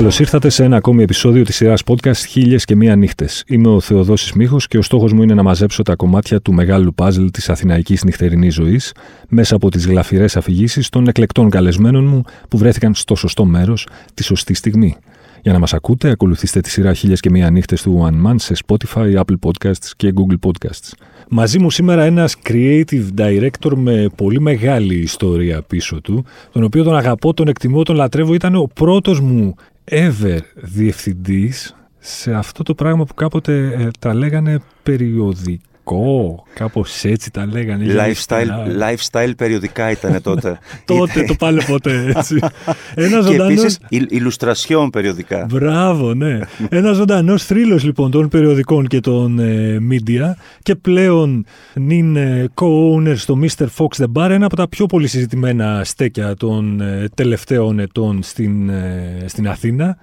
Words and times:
Καλώς 0.00 0.18
ήρθατε 0.18 0.48
σε 0.48 0.64
ένα 0.64 0.76
ακόμη 0.76 1.02
επεισόδιο 1.02 1.44
της 1.44 1.56
σειράς 1.56 1.82
podcast 1.86 2.26
Χίλιες 2.28 2.64
και 2.64 2.76
Μία 2.76 2.96
Νύχτες. 2.96 3.44
Είμαι 3.46 3.68
ο 3.68 3.80
Θεοδόσης 3.80 4.32
Μίχο 4.32 4.56
και 4.68 4.78
ο 4.78 4.82
στόχος 4.82 5.12
μου 5.12 5.22
είναι 5.22 5.34
να 5.34 5.42
μαζέψω 5.42 5.82
τα 5.82 5.96
κομμάτια 5.96 6.40
του 6.40 6.52
μεγάλου 6.52 6.94
παζλ 6.94 7.26
της 7.26 7.48
αθηναϊκής 7.48 8.04
νυχτερινής 8.04 8.54
ζωής 8.54 8.94
μέσα 9.28 9.54
από 9.54 9.70
τις 9.70 9.86
γλαφυρές 9.86 10.36
αφηγήσεις 10.36 10.88
των 10.88 11.08
εκλεκτών 11.08 11.50
καλεσμένων 11.50 12.04
μου 12.04 12.22
που 12.48 12.58
βρέθηκαν 12.58 12.94
στο 12.94 13.14
σωστό 13.14 13.44
μέρος 13.44 13.86
τη 14.14 14.22
σωστή 14.22 14.54
στιγμή. 14.54 14.96
Για 15.42 15.52
να 15.52 15.58
μας 15.58 15.74
ακούτε, 15.74 16.10
ακολουθήστε 16.10 16.60
τη 16.60 16.70
σειρά 16.70 16.94
Χίλιες 16.94 17.20
και 17.20 17.30
Μία 17.30 17.50
Νύχτες 17.50 17.82
του 17.82 18.08
One 18.08 18.30
Man 18.30 18.34
σε 18.36 18.54
Spotify, 18.66 19.14
Apple 19.14 19.36
Podcasts 19.40 19.90
και 19.96 20.12
Google 20.16 20.48
Podcasts. 20.48 20.92
Μαζί 21.28 21.58
μου 21.58 21.70
σήμερα 21.70 22.02
ένας 22.02 22.36
creative 22.48 23.06
director 23.16 23.72
με 23.74 24.06
πολύ 24.16 24.40
μεγάλη 24.40 24.94
ιστορία 24.94 25.62
πίσω 25.62 26.00
του, 26.00 26.24
τον 26.52 26.62
οποίο 26.62 26.82
τον 26.82 26.96
αγαπώ, 26.96 27.34
τον 27.34 27.48
εκτιμώ, 27.48 27.82
τον 27.82 27.96
λατρεύω. 27.96 28.34
Ήταν 28.34 28.54
ο 28.54 28.70
πρώτος 28.74 29.20
μου 29.20 29.54
ever 29.84 30.38
διευθυντής 30.54 31.76
σε 31.98 32.34
αυτό 32.34 32.62
το 32.62 32.74
πράγμα 32.74 33.04
που 33.04 33.14
κάποτε 33.14 33.72
ε, 33.72 33.90
τα 33.98 34.14
λέγανε 34.14 34.60
περιοδικά 34.82 35.69
Κο, 35.90 36.44
κάπως 36.54 37.04
έτσι 37.04 37.30
τα 37.30 37.46
λέγανε. 37.46 37.84
Lifestyle, 37.88 38.48
lifestyle 38.82 39.32
περιοδικά 39.36 39.90
ήταν 39.90 40.22
τότε. 40.22 40.58
τότε, 40.84 41.22
το 41.22 41.34
πάλι 41.34 41.62
ποτέ 41.66 42.12
έτσι. 42.16 42.38
Ένα 42.94 43.20
ζωντανό. 43.20 43.62
Και 43.88 44.06
illustration 44.10 44.88
περιοδικά. 44.92 45.46
Μπράβο, 45.48 46.14
ναι. 46.14 46.38
Ένα 46.68 46.92
ζωντανός 46.92 47.44
θρύλος 47.44 47.84
λοιπόν 47.84 48.10
των 48.10 48.28
περιοδικών 48.28 48.86
και 48.86 49.00
των 49.00 49.38
ε, 49.38 49.78
media 49.90 50.32
και 50.62 50.74
πλέον 50.74 51.44
είναι 51.74 52.48
co-owner 52.54 53.14
στο 53.16 53.38
Mr. 53.42 53.66
Fox 53.76 54.04
The 54.04 54.06
Bar, 54.14 54.30
ένα 54.30 54.46
από 54.46 54.56
τα 54.56 54.68
πιο 54.68 54.86
πολύ 54.86 55.06
συζητημένα 55.06 55.84
στέκια 55.84 56.34
των 56.34 56.80
ε, 56.80 57.08
τελευταίων 57.14 57.78
ετών 57.78 58.22
στην, 58.22 58.68
ε, 58.68 59.24
στην 59.26 59.48
Αθήνα 59.48 59.98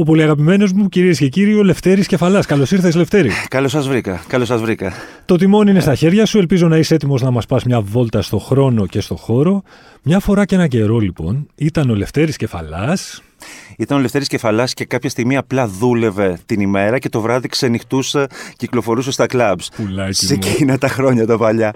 ο 0.00 0.02
πολύ 0.02 0.22
αγαπημένος 0.22 0.72
μου, 0.72 0.88
κυρίες 0.88 1.18
και 1.18 1.28
κύριοι, 1.28 1.54
ο 1.54 1.62
Λευτέρης 1.62 2.06
Κεφαλάς. 2.06 2.46
Καλώς 2.46 2.70
ήρθες, 2.70 2.94
Λευτέρη. 2.94 3.30
Καλώς 3.48 3.70
σας 3.70 3.88
βρήκα. 3.88 4.24
Καλώς 4.26 4.46
σας 4.46 4.60
βρήκα. 4.60 4.92
Το 5.24 5.36
τιμόνι 5.36 5.70
είναι 5.70 5.80
στα 5.80 5.94
χέρια 5.94 6.26
σου. 6.26 6.38
Ελπίζω 6.38 6.68
να 6.68 6.76
είσαι 6.76 6.94
έτοιμος 6.94 7.22
να 7.22 7.30
μας 7.30 7.46
πας 7.46 7.64
μια 7.64 7.80
βόλτα 7.80 8.22
στο 8.22 8.38
χρόνο 8.38 8.86
και 8.86 9.00
στο 9.00 9.16
χώρο. 9.16 9.62
Μια 10.02 10.20
φορά 10.20 10.44
και 10.44 10.54
ένα 10.54 10.66
καιρό, 10.66 10.98
λοιπόν, 10.98 11.46
ήταν 11.54 11.90
ο 11.90 11.94
Λευτέρης 11.94 12.36
Κεφαλάς. 12.36 13.22
Ήταν 13.78 13.98
ο 13.98 14.00
Λευτέρης 14.00 14.28
Κεφαλάς 14.28 14.74
και 14.74 14.84
κάποια 14.84 15.10
στιγμή 15.10 15.36
απλά 15.36 15.66
δούλευε 15.66 16.38
την 16.46 16.60
ημέρα 16.60 16.98
και 16.98 17.08
το 17.08 17.20
βράδυ 17.20 17.48
ξενυχτούσε, 17.48 18.26
κυκλοφορούσε 18.56 19.10
στα 19.10 19.26
κλαμπς. 19.26 19.70
Σε 20.08 20.34
εκείνα 20.34 20.78
τα 20.78 20.88
χρόνια 20.88 21.26
τα 21.26 21.36
παλιά. 21.36 21.74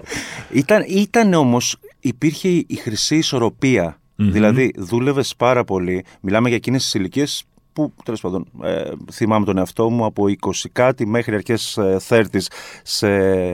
Ήταν, 0.51 0.83
ήταν 0.87 1.33
όμως, 1.33 1.75
υπήρχε 1.99 2.47
η 2.47 2.75
χρυσή 2.81 3.15
ισορροπία. 3.15 3.97
Δηλαδή, 4.15 4.73
δούλευες 4.77 5.33
πάρα 5.37 5.63
πολύ. 5.63 6.05
Μιλάμε 6.21 6.47
για 6.47 6.57
εκείνες 6.57 6.83
τις 6.83 6.93
ηλικίες 6.93 7.43
που 7.73 7.93
τέλος 8.03 8.21
πάντων 8.21 8.45
ε, 8.63 8.91
θυμάμαι 9.11 9.45
τον 9.45 9.57
εαυτό 9.57 9.89
μου 9.89 10.05
από 10.05 10.23
20 10.23 10.51
κάτι 10.71 11.07
μέχρι 11.07 11.35
αρχές 11.35 11.79
30 12.07 12.23
ε, 12.31 12.39
σε 12.83 13.09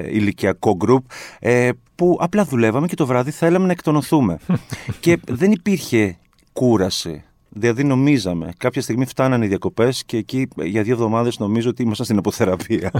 ηλικιακό 0.10 0.76
γκρουπ 0.76 1.06
ε, 1.40 1.70
που 1.96 2.18
απλά 2.20 2.44
δουλεύαμε 2.46 2.88
και 2.88 2.96
το 2.96 3.06
βράδυ 3.06 3.32
θέλαμε 3.32 3.66
να 3.66 3.72
εκτονωθούμε 3.72 4.40
και 5.00 5.20
δεν 5.28 5.52
υπήρχε 5.52 6.18
κούραση 6.54 7.24
Δηλαδή 7.52 7.84
νομίζαμε. 7.84 8.52
Κάποια 8.58 8.82
στιγμή 8.82 9.06
φτάνανε 9.06 9.46
οι 9.46 9.48
διακοπές 9.48 10.04
και 10.06 10.18
εκεί 10.18 10.48
για 10.64 10.84
δύο 10.84 10.94
εβδομάδες 10.94 11.40
νομίζω 11.40 11.70
ότι 11.70 11.84
ήμασταν 11.84 12.06
στην 12.06 12.18
αποθεραπεία. 12.18 12.92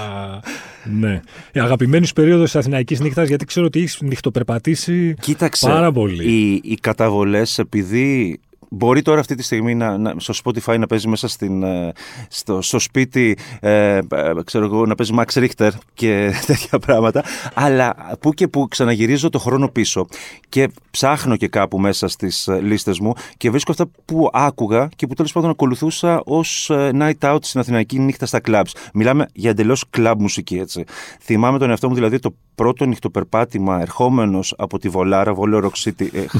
ναι. 1.00 1.20
Η 1.52 1.60
αγαπημένη 1.60 2.08
περίοδος 2.14 2.44
της 2.44 2.56
Αθηναϊκής 2.56 3.00
νύχτας, 3.00 3.28
γιατί 3.28 3.44
ξέρω 3.44 3.66
ότι 3.66 3.78
έχεις 3.78 4.00
νυχτοπερπατήσει 4.00 5.14
πάρα 5.60 5.92
πολύ. 5.92 6.24
Οι, 6.32 6.60
οι 6.64 6.74
καταβολές, 6.74 7.58
επειδή 7.58 8.40
Μπορεί 8.70 9.02
τώρα 9.02 9.20
αυτή 9.20 9.34
τη 9.34 9.42
στιγμή 9.42 9.74
να, 9.74 9.98
να, 9.98 10.14
στο 10.16 10.34
Spotify 10.44 10.78
να 10.78 10.86
παίζει 10.86 11.08
μέσα 11.08 11.28
στην, 11.28 11.62
ε, 11.62 11.92
στο, 12.28 12.62
στο 12.62 12.78
σπίτι 12.78 13.38
ε, 13.60 13.96
ε, 13.96 14.02
ξέρω 14.44 14.64
εγώ, 14.64 14.86
να 14.86 14.94
παίζει 14.94 15.14
Max 15.16 15.44
Richter 15.44 15.70
και 15.94 16.30
τέτοια 16.46 16.78
πράγματα 16.78 17.24
αλλά 17.54 17.94
που 18.20 18.32
και 18.32 18.48
που 18.48 18.68
ξαναγυρίζω 18.68 19.28
το 19.28 19.38
χρόνο 19.38 19.68
πίσω 19.68 20.06
και 20.48 20.70
ψάχνω 20.90 21.36
και 21.36 21.48
κάπου 21.48 21.78
μέσα 21.78 22.08
στις 22.08 22.48
ε, 22.48 22.60
λίστες 22.60 22.98
μου 22.98 23.12
και 23.36 23.50
βρίσκω 23.50 23.70
αυτά 23.70 23.86
που 24.04 24.28
άκουγα 24.32 24.88
και 24.96 25.06
που 25.06 25.14
τέλος 25.14 25.32
πάντων 25.32 25.50
ακολουθούσα 25.50 26.22
ως 26.24 26.70
night 26.70 27.18
out 27.20 27.38
στην 27.40 27.60
Αθηναϊκή 27.60 27.98
νύχτα 27.98 28.26
στα 28.26 28.40
clubs. 28.46 28.70
Μιλάμε 28.94 29.26
για 29.32 29.50
εντελώς 29.50 29.84
club 29.96 30.14
μουσική 30.18 30.58
έτσι. 30.58 30.84
Θυμάμαι 31.20 31.58
τον 31.58 31.70
εαυτό 31.70 31.88
μου 31.88 31.94
δηλαδή 31.94 32.18
το 32.18 32.34
πρώτο 32.54 32.84
νυχτοπερπάτημα 32.84 33.80
ερχόμενος 33.80 34.54
από 34.58 34.78
τη 34.78 34.88
Βολάρα, 34.88 35.34
Βόλιο 35.34 35.70
Rock 35.70 35.92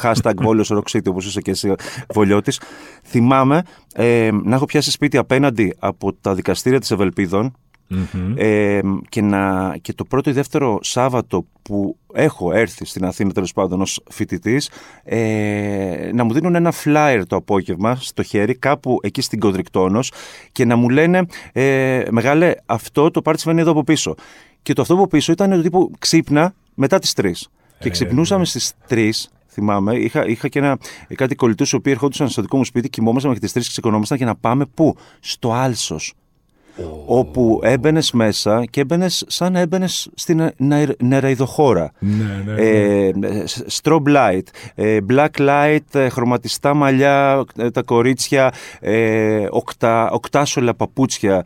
hashtag 0.03 0.33
Βόλιο 0.37 0.65
Rock 0.69 0.97
City 0.97 1.07
όπως 1.09 1.27
είσαι 1.27 1.41
και 1.41 1.51
εσύ 1.51 1.75
θυμάμαι 3.05 3.63
ε, 3.95 4.31
να 4.43 4.55
έχω 4.55 4.65
πιάσει 4.65 4.91
σπίτι 4.91 5.17
απέναντι 5.17 5.75
από 5.79 6.13
τα 6.13 6.35
δικαστήρια 6.35 6.81
της 6.81 6.91
Ευελπίδων 6.91 7.57
ε, 8.35 8.81
και, 9.09 9.23
να, 9.23 9.75
και 9.81 9.93
το 9.93 10.05
πρώτο 10.05 10.31
ή 10.31 10.33
δεύτερο 10.33 10.79
Σάββατο 10.83 11.47
που 11.63 11.97
έχω 12.13 12.53
έρθει 12.53 12.85
στην 12.85 13.05
Αθήνα 13.05 13.33
τέλος 13.33 13.53
πάντων 13.53 13.81
ως 13.81 14.01
φοιτητής, 14.11 14.71
ε, 15.05 16.11
να 16.15 16.25
μου 16.25 16.33
δίνουν 16.33 16.55
ένα 16.55 16.73
flyer 16.85 17.23
το 17.27 17.37
απόγευμα 17.37 17.97
στο 17.97 18.23
χέρι 18.23 18.55
κάπου 18.55 18.99
εκεί 19.03 19.21
στην 19.21 19.41
Κοντρικτόνος 19.41 20.13
και 20.53 20.65
να 20.65 20.77
μου 20.77 20.89
λένε 20.89 21.27
ε, 21.53 22.03
μεγάλε 22.11 22.55
αυτό 22.67 23.11
το 23.11 23.23
πάρτι 23.23 23.41
συμβαίνει 23.41 23.63
εδώ 23.63 23.71
από 23.71 23.85
πίσω 23.85 24.15
και 24.63 24.73
το 24.73 24.83
αυτό 24.83 24.95
από 24.95 25.07
πίσω 25.07 25.33
ήταν 25.33 25.51
το 25.51 25.63
τύπου 25.63 25.91
ξύπνα 25.99 26.55
μετά 26.75 26.99
τις 26.99 27.13
3 27.17 27.31
και 27.79 27.91
ξυπνούσαμε 27.91 28.45
στις 28.45 28.73
3 28.89 29.11
θυμάμαι. 29.59 29.95
Είχα, 29.95 30.27
είχα 30.27 30.49
και 30.49 30.59
ένα, 30.59 30.79
κάτι 31.15 31.35
κολλητούς 31.35 31.73
οι 31.73 31.77
οποίοι 31.77 31.93
ερχόντουσαν 31.95 32.29
στο 32.29 32.43
δικό 32.43 32.57
μου 32.57 32.65
σπίτι, 32.65 32.89
κοιμόμασταν 32.89 33.31
μέχρι 33.31 33.45
τις 33.45 33.53
τρεις 33.53 33.65
και 33.65 33.71
ξεκονόμασταν 33.71 34.17
για 34.17 34.27
να 34.27 34.37
πάμε 34.37 34.67
πού; 34.75 34.97
Στο 35.21 35.53
Άλσος. 35.53 36.15
Όπου 37.07 37.61
έμπαινες 37.63 38.13
μέσα 38.13 38.65
και 38.65 38.81
έμπαινες 38.81 39.25
σαν 39.27 39.53
να 39.53 39.59
έμπαινες 39.59 40.11
στην 40.15 40.51
νεραϊδοχώρα. 40.99 41.91
Ναι, 41.99 42.43
ναι, 42.45 42.63
ε, 42.63 43.13
ναι. 43.15 43.43
strobe 43.83 44.17
light, 44.17 44.43
ε, 44.75 44.99
black 45.11 45.29
light, 45.37 45.79
ε, 45.93 46.09
χρωματιστά 46.09 46.75
μαλλιά, 46.75 47.45
τα 47.73 47.83
κορίτσια, 47.83 48.53
οκτά, 49.51 50.11
οκτάσολα 50.11 50.75
παπούτσια 50.75 51.43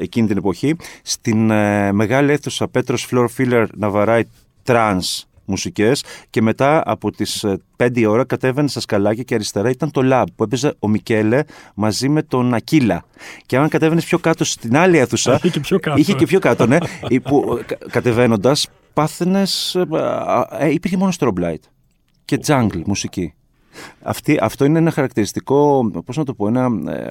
εκείνη 0.00 0.26
την 0.26 0.36
εποχή. 0.36 0.76
Στην 1.02 1.44
μεγάλη 1.92 2.32
αίθουσα 2.32 2.68
Πέτρος 2.68 3.08
Floorfiller 3.10 3.66
να 3.74 3.90
βαράει 3.90 4.22
trance 4.62 5.24
μουσικές 5.50 6.04
και 6.30 6.42
μετά 6.42 6.82
από 6.84 7.10
τις 7.10 7.44
5 7.76 7.96
ε, 7.96 8.06
ώρα 8.06 8.24
κατέβαινε 8.24 8.68
στα 8.68 8.80
σκαλάκια 8.80 9.22
και 9.22 9.34
αριστερά 9.34 9.70
ήταν 9.70 9.90
το 9.90 10.00
Lab 10.04 10.24
που 10.36 10.42
έπαιζε 10.42 10.74
ο 10.78 10.88
Μικέλε 10.88 11.42
μαζί 11.74 12.08
με 12.08 12.22
τον 12.22 12.54
Ακύλα. 12.54 13.04
Και 13.46 13.56
αν 13.56 13.68
κατέβαινες 13.68 14.04
πιο 14.04 14.18
κάτω 14.18 14.44
στην 14.44 14.76
άλλη 14.76 14.98
αίθουσα. 14.98 15.34
Είχε 15.42 15.48
και 15.50 15.60
πιο 15.60 15.78
κάτω. 15.78 15.98
Είχε 15.98 16.12
και 16.12 16.26
πιο 16.26 16.38
κάτω, 16.38 16.66
ναι. 16.66 16.78
που 17.22 17.60
κατεβαίνοντας, 17.90 18.68
πάθαινες. 18.92 19.74
Ε, 19.74 19.86
ε, 20.58 20.72
υπήρχε 20.72 20.96
μόνο 20.96 21.12
strobe 21.18 21.44
light 21.44 21.62
και 22.24 22.40
jungle 22.46 22.82
μουσική. 22.86 23.34
Αυτή, 24.02 24.38
αυτό 24.40 24.64
είναι 24.64 24.78
ένα 24.78 24.90
χαρακτηριστικό, 24.90 25.90
πώς 26.04 26.16
να 26.16 26.24
το 26.24 26.34
πω, 26.34 26.48
ένα 26.48 26.68
ε, 26.92 27.10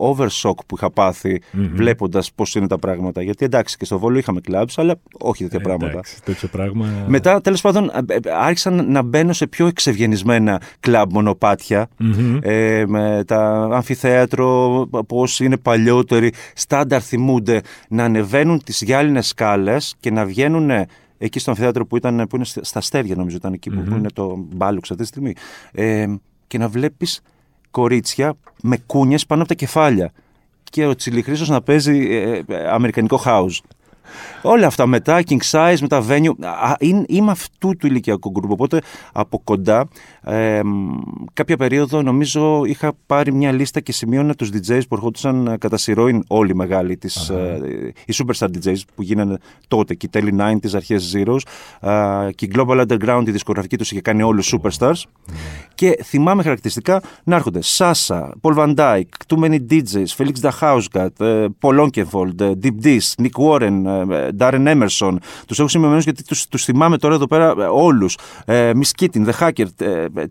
overshock 0.00 0.56
που 0.66 0.76
είχα 0.76 0.90
πάθει 0.90 1.42
mm-hmm. 1.42 1.70
βλέποντας 1.74 2.32
πώς 2.32 2.54
είναι 2.54 2.66
τα 2.66 2.78
πράγματα. 2.78 3.22
Γιατί 3.22 3.44
εντάξει 3.44 3.76
και 3.76 3.84
στο 3.84 3.98
Βόλο 3.98 4.18
είχαμε 4.18 4.40
clubs, 4.48 4.72
αλλά 4.76 4.94
όχι 5.20 5.42
τέτοια 5.42 5.58
ε, 5.60 5.62
πράγματα. 5.62 5.92
Εντάξει, 5.92 6.22
τέτοιο 6.22 6.48
πράγμα. 6.48 6.86
Μετά 7.06 7.40
τέλος 7.40 7.60
πάντων 7.60 7.90
ε, 8.06 8.16
άρχισαν 8.38 8.90
να 8.90 9.02
μπαίνω 9.02 9.32
σε 9.32 9.46
πιο 9.46 9.66
εξευγενισμένα 9.66 10.60
κλαμπ 10.80 11.12
μονοπάτια 11.12 11.88
mm-hmm. 12.00 12.38
ε, 12.42 12.84
με 12.86 13.22
τα 13.26 13.68
αμφιθέατρο, 13.72 14.88
πώς 15.06 15.40
είναι 15.40 15.56
παλιότεροι, 15.56 16.32
στάνταρ 16.54 17.04
θυμούνται 17.04 17.60
να 17.88 18.04
ανεβαίνουν 18.04 18.62
τις 18.64 18.82
γυάλινες 18.82 19.26
σκάλες 19.26 19.94
και 20.00 20.10
να 20.10 20.24
βγαίνουν 20.24 20.70
εκεί 21.18 21.38
στο 21.38 21.50
αμφιθέατρο 21.50 21.86
που, 21.86 21.96
ήταν, 21.96 22.26
που 22.28 22.36
είναι 22.36 22.44
στα 22.44 22.78
αστέρια, 22.78 23.14
νομίζω 23.16 23.36
ήταν 23.36 23.52
εκεί 23.52 23.70
που, 23.70 23.80
mm-hmm. 23.80 23.88
που 23.88 23.94
είναι 23.94 24.10
το 24.10 24.36
μπάλουξ 24.36 24.90
αυτή 24.90 25.02
τη 25.02 25.08
στιγμή. 25.08 25.32
Ε, 25.72 26.06
και 26.46 26.58
να 26.58 26.68
βλέπεις 26.68 27.20
κορίτσια 27.70 28.34
με 28.62 28.76
κούνιες 28.86 29.26
πάνω 29.26 29.40
από 29.40 29.50
τα 29.50 29.56
κεφάλια. 29.56 30.12
Και 30.64 30.86
ο 30.86 30.94
Τσιλιχρήσος 30.94 31.48
να 31.48 31.62
παίζει 31.62 32.08
ε, 32.10 32.42
ε, 32.48 32.68
αμερικανικό 32.68 33.20
house. 33.24 33.58
Όλα 34.42 34.66
αυτά 34.66 34.86
μετά, 34.86 35.22
king 35.28 35.40
size, 35.50 35.76
μετά 35.80 36.04
venue. 36.08 36.30
Είμαι 37.06 37.30
αυτού 37.30 37.76
του 37.76 37.86
ηλικιακού 37.86 38.30
γκρουπ. 38.30 38.50
Οπότε 38.50 38.80
από 39.12 39.40
κοντά, 39.44 39.88
ε, 40.22 40.60
κάποια 41.32 41.56
περίοδο 41.56 42.02
νομίζω 42.02 42.64
είχα 42.64 42.92
πάρει 43.06 43.32
μια 43.32 43.52
λίστα 43.52 43.80
και 43.80 43.92
σημείωνα 43.92 44.34
τους 44.34 44.50
DJs 44.52 44.80
που 44.88 44.94
ερχόντουσαν 44.94 45.46
ε, 45.46 45.56
κατά 45.56 45.76
σειρώην 45.76 46.24
όλοι 46.26 46.50
οι 46.50 46.54
μεγάλοι. 46.54 46.96
Τις, 46.96 47.28
ε, 47.28 47.58
οι 48.06 48.14
superstar 48.14 48.46
DJs 48.46 48.80
που 48.94 49.02
γίνανε 49.02 49.38
τότε 49.68 49.94
και 49.94 50.06
οι 50.06 50.08
τέλη 50.08 50.36
90s, 50.40 50.74
αρχές 50.74 51.14
Zeros. 51.14 51.40
Ε, 51.80 52.32
και 52.32 52.44
η 52.44 52.50
Global 52.54 52.86
Underground, 52.86 53.22
η 53.26 53.30
δισκογραφική 53.30 53.76
τους 53.76 53.90
είχε 53.90 54.00
κάνει 54.00 54.22
όλους 54.22 54.54
superstars. 54.54 55.02
Και 55.74 55.98
θυμάμαι 56.04 56.42
χαρακτηριστικά 56.42 57.02
να 57.24 57.36
έρχονται 57.36 57.60
Sasa, 57.78 58.28
Paul 58.40 58.54
Van 58.56 58.74
Dyke, 58.74 59.02
Too 59.26 59.38
Many 59.38 59.58
DJs, 59.70 60.06
Felix 60.16 60.32
Da 60.40 60.50
Hausgat, 60.60 61.48
Paul 61.60 61.78
Oakenfold, 61.80 62.54
Deep 62.62 62.80
Dish, 62.84 63.14
Nick 63.22 63.36
Warren, 63.38 63.95
Darren 64.38 64.66
Emerson. 64.66 65.16
Τους 65.46 65.58
έχω 65.58 65.68
σημειωμένους 65.68 66.04
γιατί 66.04 66.22
τους 66.48 66.64
θυμάμαι 66.64 66.98
τώρα 66.98 67.14
εδώ 67.14 67.26
πέρα 67.26 67.70
όλους. 67.70 68.18
Miss 68.46 68.90
Keating, 69.00 69.26
The 69.26 69.32
Hacker, 69.40 69.66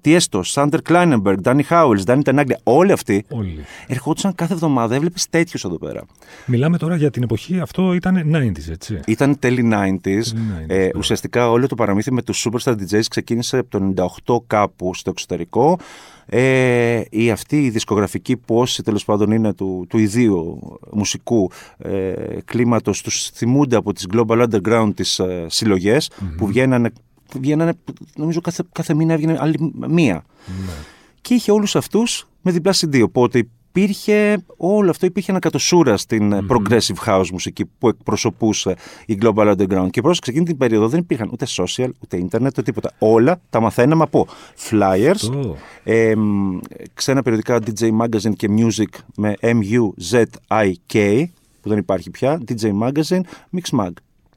Tiesto, 0.06 0.42
Sander 0.54 0.78
Kleinenberg, 0.90 1.36
Danny 1.44 1.62
Howells, 1.70 2.04
Danny 2.06 2.22
Tenaglia. 2.24 2.56
Όλοι 2.64 2.92
αυτοί 2.92 3.26
Όλοι. 3.30 3.66
ερχόντουσαν 3.88 4.36
κάθε 4.36 4.54
εβδομάδα. 4.54 4.96
Έβλεπες 4.96 5.30
τέτοιους 5.30 5.64
εδώ 5.64 5.78
πέρα. 5.78 6.02
Μιλάμε 6.46 6.78
τώρα 6.78 6.96
για 6.96 7.10
την 7.10 7.24
εποχή, 7.24 7.60
αυτό 7.60 7.94
ήταν 7.94 8.32
90s, 8.34 8.72
έτσι. 8.72 9.00
Ήταν 9.08 9.40
τέλη 9.40 9.70
90s. 9.74 9.86
90s, 9.86 10.34
ε, 10.68 10.78
ναι. 10.78 10.90
ουσιαστικά 10.96 11.50
όλο 11.50 11.68
το 11.68 11.76
παραμύθι 11.76 12.12
με 12.12 12.22
τους 12.22 12.48
Superstar 12.48 12.72
DJs 12.72 13.04
ξεκίνησε 13.10 13.58
από 13.58 13.70
το 13.70 13.94
98 14.26 14.38
κάπου 14.48 14.94
στο 14.94 15.10
εξωτερικό. 15.10 15.80
Ε, 16.26 17.02
η 17.10 17.32
αυτή 17.32 17.64
η 17.64 17.70
δισκογραφική 17.70 18.38
που 18.38 18.56
όσοι 18.58 18.84
τέλος 18.84 19.06
πάντων 19.06 19.32
είναι 19.32 19.54
του, 19.54 19.86
του 19.90 19.98
ιδίου 19.98 20.60
μουσικού 20.92 21.52
ε, 21.78 22.14
κλίματος 22.46 23.02
τους 23.02 23.30
θυμούνται 23.30 23.76
από 23.76 23.94
τις 23.94 24.06
Global 24.14 24.48
Underground 24.50 24.92
τις 24.96 25.20
ε, 25.20 25.46
συλλογες 25.50 26.12
που 26.38 26.48
βγαίνανε, 26.48 26.92
βγαίνανε 27.40 27.74
νομίζω 28.16 28.42
κάθε, 28.42 28.64
κάθε 28.72 28.94
μήνα 28.94 29.14
έβγαινε 29.14 29.38
άλλη 29.40 29.74
μία 29.90 30.24
Ναι. 30.46 30.72
και 31.22 31.34
είχε 31.34 31.52
όλους 31.52 31.76
αυτούς 31.76 32.28
με 32.42 32.52
διπλά 32.52 32.74
CD. 32.74 33.02
Οπότε 33.04 33.48
υπήρχε 33.80 34.38
όλο 34.58 34.90
αυτό, 34.90 35.06
υπήρχε 35.06 35.32
ένα 35.32 35.40
κατοσούρα 35.40 35.98
στην 35.98 36.32
ε, 36.32 36.46
progressive 36.50 37.06
house 37.08 37.30
μουσική 37.32 37.66
που 37.66 37.88
εκπροσωπούσε 37.88 38.76
η 39.06 39.18
Global 39.22 39.56
Underground. 39.56 39.88
Και 39.90 40.02
πρόσεξε, 40.02 40.32
εκείνη 40.32 40.46
την 40.46 40.58
περίοδο 40.58 40.88
δεν 40.88 41.00
υπήρχαν 41.00 41.30
ούτε 41.32 41.46
social, 41.58 41.90
ούτε 42.04 42.18
ίντερνετ, 42.18 42.52
ούτε 42.52 42.62
τίποτα. 42.62 42.92
Όλα 43.00 43.42
τα 43.50 43.60
μαθαίναμε 43.60 44.04
από 44.04 44.28
flyers, 44.70 45.12
Αυτό. 45.12 45.56
ε, 45.84 46.16
μ, 46.16 46.58
ξένα 46.94 47.22
περιοδικά 47.22 47.60
DJ 47.66 47.90
Magazine 48.02 48.36
και 48.36 48.48
Music 48.58 49.00
με 49.16 49.34
M-U-Z-I-K, 49.42 51.24
που 51.62 51.70
δεν 51.70 51.78
υπάρχει 51.78 52.10
πια, 52.10 52.42
DJ 52.48 52.72
Magazine, 52.82 53.22
Mix 53.56 53.80
Mag. 53.80 53.92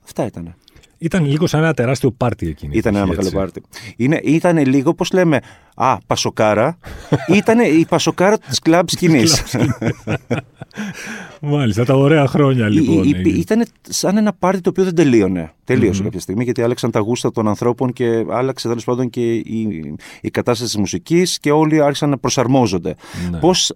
Αυτά 0.04 0.26
ήταν. 0.26 0.54
Ήταν 0.98 1.24
λίγο 1.26 1.46
σαν 1.46 1.62
ένα 1.62 1.74
τεράστιο 1.74 2.10
πάρτι 2.10 2.48
εκείνη. 2.48 2.74
η 2.74 2.78
Ήταν 2.78 2.94
ένα 2.94 3.04
εποχή, 3.04 3.18
μεγάλο 3.24 3.42
έτσι. 3.44 3.60
πάρτι. 3.60 3.94
Είναι, 3.96 4.20
ήτανε 4.24 4.64
λίγο, 4.64 4.94
πώς 4.94 5.12
λέμε, 5.12 5.40
α, 5.74 5.98
πασοκάρα. 6.06 6.78
Ήτανε 7.38 7.64
η 7.64 7.86
πασοκάρα 7.88 8.38
της 8.38 8.58
κλαμπ 8.58 8.88
σκηνής. 8.88 9.42
Μάλιστα, 11.40 11.84
τα 11.84 11.94
ωραία 11.94 12.26
χρόνια 12.26 12.68
λοιπόν. 12.68 12.96
Ή- 13.04 13.08
ή- 13.08 13.14
έγινε. 13.18 13.38
Ήταν 13.38 13.64
σαν 13.88 14.16
ένα 14.16 14.32
πάρτι 14.32 14.60
το 14.60 14.70
οποίο 14.70 14.84
δεν 14.84 14.94
τελείωνε. 14.94 15.52
Τελείωσε 15.64 15.98
Μμμ. 15.98 16.04
κάποια 16.04 16.20
στιγμή 16.20 16.44
γιατί 16.44 16.62
άλλαξαν 16.62 16.90
τα 16.90 17.00
γούστα 17.00 17.30
των 17.32 17.48
ανθρώπων 17.48 17.92
και 17.92 18.24
άλλαξε 18.30 18.68
τέλος 18.68 18.84
πάντων 18.84 19.10
και 19.10 19.34
η, 19.34 19.94
η 20.20 20.30
κατάσταση 20.30 20.70
της 20.70 20.80
μουσικής 20.80 21.38
και 21.38 21.50
όλοι 21.50 21.82
άρχισαν 21.82 22.10
να 22.10 22.18
προσαρμόζονται. 22.18 22.94
Ναι. 23.30 23.38
Πώς, 23.38 23.72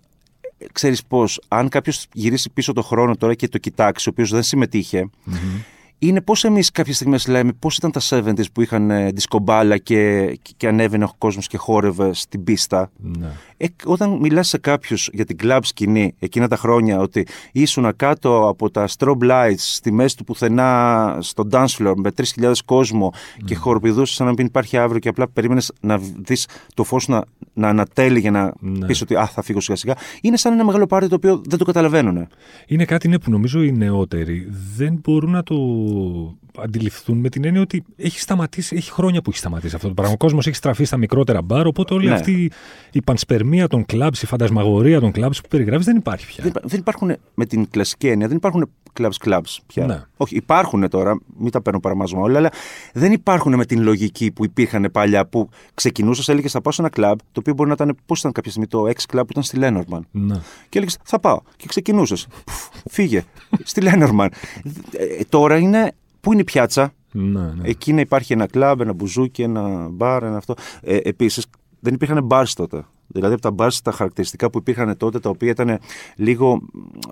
ξέρεις 0.72 1.04
πώς, 1.04 1.40
αν 1.48 1.69
κάποιος 1.69 2.06
γυρίσει 2.12 2.50
πίσω 2.50 2.72
το 2.72 2.82
χρόνο 2.82 3.16
τώρα 3.16 3.34
και 3.34 3.48
το 3.48 3.58
κοιτάξει, 3.58 4.08
ο 4.08 4.12
οποίος 4.12 4.30
δεν 4.30 4.42
συμμετείχε, 4.42 5.08
Μμμ. 5.24 5.36
Είναι 6.06 6.20
πώς 6.20 6.44
εμείς 6.44 6.70
κάποιες 6.70 6.96
στιγμές 6.96 7.26
λέμε 7.26 7.52
πώς 7.58 7.76
ήταν 7.76 7.90
τα 7.90 8.00
70s 8.08 8.52
που 8.52 8.62
είχαν 8.62 8.90
ε, 8.90 9.10
δισκομπάλα 9.10 9.78
και, 9.78 10.32
και 10.56 10.69
ανέβαινε 10.69 11.04
ο 11.04 11.12
κόσμος 11.19 11.46
και 11.46 11.56
χόρευε 11.56 12.14
στην 12.14 12.44
πίστα. 12.44 12.90
Ναι. 12.96 13.28
Ε, 13.62 13.66
όταν 13.84 14.10
μιλάς 14.10 14.48
σε 14.48 14.58
κάποιους 14.58 15.08
για 15.12 15.24
την 15.24 15.36
κλαμπ 15.36 15.62
σκηνή 15.62 16.14
εκείνα 16.18 16.48
τα 16.48 16.56
χρόνια 16.56 16.98
ότι 17.00 17.26
ήσουν 17.52 17.96
κάτω 17.96 18.48
από 18.48 18.70
τα 18.70 18.88
strobe 18.98 19.30
lights 19.30 19.54
στη 19.56 19.92
μέση 19.92 20.16
του 20.16 20.24
πουθενά 20.24 21.16
στο 21.20 21.48
dance 21.52 21.66
floor 21.78 21.92
με 21.96 22.10
3.000 22.40 22.52
κόσμο 22.64 23.12
και 23.44 23.54
χοροπηδούσες 23.54 24.14
σαν 24.16 24.26
να 24.26 24.32
μην 24.36 24.46
υπάρχει 24.46 24.76
αύριο 24.76 24.98
και 24.98 25.08
απλά 25.08 25.28
περίμενες 25.28 25.72
να 25.80 25.98
δεις 25.98 26.48
το 26.74 26.84
φως 26.84 27.08
να, 27.08 27.24
να 27.52 27.68
ανατέλει 27.68 28.20
για 28.20 28.30
να 28.30 28.52
Ναι. 28.60 28.86
πεις 28.86 29.00
ότι 29.00 29.14
α, 29.14 29.26
θα 29.26 29.42
φύγω 29.42 29.60
σιγά 29.60 29.76
σιγά 29.76 29.94
είναι 30.20 30.36
σαν 30.36 30.52
ένα 30.52 30.64
μεγάλο 30.64 30.86
πάρτι 30.86 31.08
το 31.08 31.14
οποίο 31.14 31.42
δεν 31.46 31.58
το 31.58 31.64
καταλαβαίνουν. 31.64 32.26
Είναι 32.66 32.84
κάτι 32.84 33.08
ναι, 33.08 33.18
που 33.18 33.30
νομίζω 33.30 33.62
οι 33.62 33.72
νεότεροι 33.72 34.48
δεν 34.76 35.00
μπορούν 35.02 35.30
να 35.30 35.42
το 35.42 35.56
αντιληφθούν 36.58 37.19
με 37.19 37.28
την 37.28 37.44
έννοια 37.44 37.60
ότι 37.60 37.84
έχει 37.96 38.20
σταματήσει, 38.20 38.76
έχει 38.76 38.90
χρόνια 38.90 39.22
που 39.22 39.31
έχει 39.31 39.38
σταματήσει 39.38 39.75
αυτό 39.75 39.88
το 39.88 39.94
πράγμα. 39.94 40.12
Ο 40.12 40.16
κόσμος 40.16 40.46
έχει 40.46 40.56
στραφεί 40.56 40.84
στα 40.84 40.96
μικρότερα 40.96 41.43
μπαρ, 41.43 41.66
οπότε 41.66 41.94
όλη 41.94 42.06
Ναι. 42.08 42.14
αυτή 42.14 42.50
η 42.93 43.02
πανσπερμία 43.02 43.66
των 43.69 43.87
κλαμπς, 43.87 44.22
η 44.22 44.26
φαντασμαγορία 44.26 45.00
των 45.00 45.12
κλαμπς 45.12 45.40
που 45.40 45.49
περιγράφεις 45.49 45.87
δεν 45.87 45.96
υπάρχει 45.96 46.26
πια. 46.26 46.37
Δεν, 46.43 46.49
υπά- 46.56 46.62
δεν 46.66 46.78
υπάρχουν 46.81 47.16
με 47.34 47.46
την 47.46 47.70
κλασική 47.70 48.08
έννοια, 48.08 48.28
δεν 48.28 48.37
υπάρχουν 48.37 48.70
clubs 49.00 49.10
clubs 49.25 49.56
πια. 49.66 49.87
Ναι. 49.87 50.02
Όχι, 50.16 50.37
υπάρχουν 50.37 50.88
τώρα, 50.88 51.19
μην 51.38 51.50
τα 51.50 51.62
παίρνω 51.62 51.81
παραμάζωμα 51.81 52.22
όλα, 52.22 52.38
αλλά 52.38 52.50
δεν 52.93 53.12
υπάρχουν 53.12 53.55
με 53.55 53.64
την 53.64 53.82
λογική 53.82 54.31
που 54.31 54.44
υπήρχαν 54.44 54.88
παλιά 54.93 55.26
που 55.26 55.48
ξεκινούσες, 55.75 56.28
έλεγες 56.28 56.52
θα 56.52 56.60
πάω 56.60 56.72
σε 56.72 56.81
ένα 56.81 56.90
κλαμπ, 56.90 57.19
το 57.19 57.40
οποίο 57.40 57.55
μπορεί 57.55 57.69
να 57.69 57.75
ήταν, 57.75 57.96
πώς 58.06 58.19
ήταν 58.19 58.32
κάποια 58.32 58.50
στιγμή 58.50 58.69
το 58.69 58.82
ex 58.87 59.14
club 59.14 59.20
που 59.20 59.26
ήταν 59.31 59.43
στη 59.43 59.56
Λένορμαν. 59.56 60.06
Ναι. 60.10 60.34
Και 60.69 60.78
έλεγες 60.78 60.98
θα 61.05 61.20
πάω. 61.20 61.40
Και 61.56 61.66
ξεκινούσες. 61.69 62.26
Φύγε. 62.90 63.25
στη 63.62 63.81
Λένορμαν. 63.81 64.31
Ε, 64.93 65.25
τώρα 65.28 65.56
είναι. 65.58 65.93
Πού 66.22 66.32
είναι 66.32 66.40
η 66.40 66.44
πιάτσα, 66.44 66.92
Ναι, 67.12 67.40
ναι. 67.40 67.69
Εκεί 67.69 67.92
να 67.92 68.00
υπάρχει 68.00 68.32
ένα 68.32 68.46
κλαμπ, 68.46 68.80
ένα 68.80 68.92
μπουζούκι, 68.92 69.42
ένα 69.42 69.88
μπαρ, 69.88 70.22
ένα 70.22 70.36
αυτό. 70.36 70.54
Ε, 70.82 70.96
Επίσης, 70.96 71.46
δεν 71.80 71.94
υπήρχαν 71.94 72.24
μπαρ 72.24 72.52
τότε. 72.52 72.84
Δηλαδή 73.06 73.32
από 73.32 73.42
τα 73.42 73.50
μπαρ 73.50 73.74
τα 73.82 73.92
χαρακτηριστικά 73.92 74.50
που 74.50 74.58
υπήρχαν 74.58 74.96
τότε, 74.96 75.19
τα 75.20 75.28
οποία 75.30 75.50
ήταν 75.50 75.78
λίγο 76.16 76.60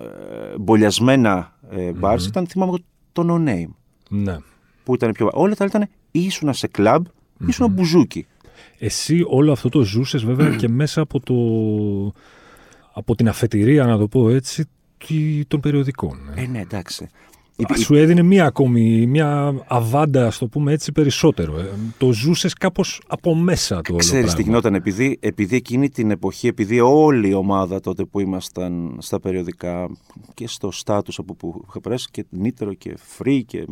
ε, 0.01 0.57
μπολιασμένα 0.59 1.57
ε, 1.69 1.91
μπαρ, 1.91 2.19
ήταν 2.21 2.47
θυμάμαι 2.47 2.71
εγώ, 2.71 2.81
το 3.11 3.25
No 3.33 3.49
Name. 3.49 3.69
ναι. 4.09 4.37
Που 4.83 4.93
ήταν 4.93 5.11
πιο. 5.11 5.29
Όλα 5.33 5.55
τα 5.55 5.63
άλλα 5.63 5.71
ήταν 5.75 5.87
ήσουνα 6.11 6.53
σε 6.53 6.67
κλαμπ, 6.67 7.05
ήσουνα 7.47 7.67
μπουζούκι. 7.69 8.25
Εσύ 8.77 9.23
όλο 9.27 9.51
αυτό 9.51 9.69
το 9.69 9.81
ζούσες 9.81 10.23
βέβαια 10.25 10.55
και 10.55 10.69
μέσα 10.69 11.01
από, 11.01 11.19
το, 11.19 11.35
από 12.93 13.15
την 13.15 13.27
αφετηρία, 13.27 13.85
να 13.85 13.97
το 13.97 14.07
πω 14.07 14.29
έτσι, 14.29 14.65
τι- 14.97 15.45
των 15.47 15.59
περιοδικών. 15.59 16.17
ε. 16.35 16.41
Ε, 16.41 16.47
ναι, 16.47 16.59
εντάξει. 16.59 17.07
Α, 17.69 17.75
Σου 17.77 17.95
έδινε 17.95 18.21
μία 18.21 18.45
ακόμη, 18.45 19.05
μία 19.07 19.53
αβάντα, 19.67 20.27
ας 20.27 20.37
το 20.37 20.47
πούμε 20.47 20.71
έτσι, 20.73 20.91
περισσότερο. 20.91 21.59
ε. 21.59 21.69
Το 21.97 22.11
ζούσες 22.11 22.53
κάπως 22.53 23.01
από 23.07 23.35
μέσα 23.35 23.75
το 23.75 23.81
όλο 23.89 23.97
Ξέρεις 23.97 24.25
τι 24.25 24.31
πράγμα. 24.33 24.43
γινόταν, 24.43 24.75
επειδή, 24.75 25.17
επειδή 25.21 25.55
εκείνη 25.55 25.89
την 25.89 26.11
εποχή, 26.11 26.47
επειδή 26.47 26.79
όλη 26.79 27.29
η 27.29 27.33
ομάδα 27.33 27.79
τότε 27.79 28.03
που 28.05 28.19
ήμασταν 28.19 28.95
στα 28.99 29.19
περιοδικά 29.19 29.89
και 30.33 30.47
στο 30.47 30.71
στάτους 30.71 31.17
από 31.19 31.33
που 31.35 31.63
είχα 31.69 31.81
περάσει 31.81 32.07
και 32.11 32.25
Νίτερο 32.29 32.73
και 32.73 32.97
Free 33.17 33.41
και 33.45 33.57
ε, 33.57 33.65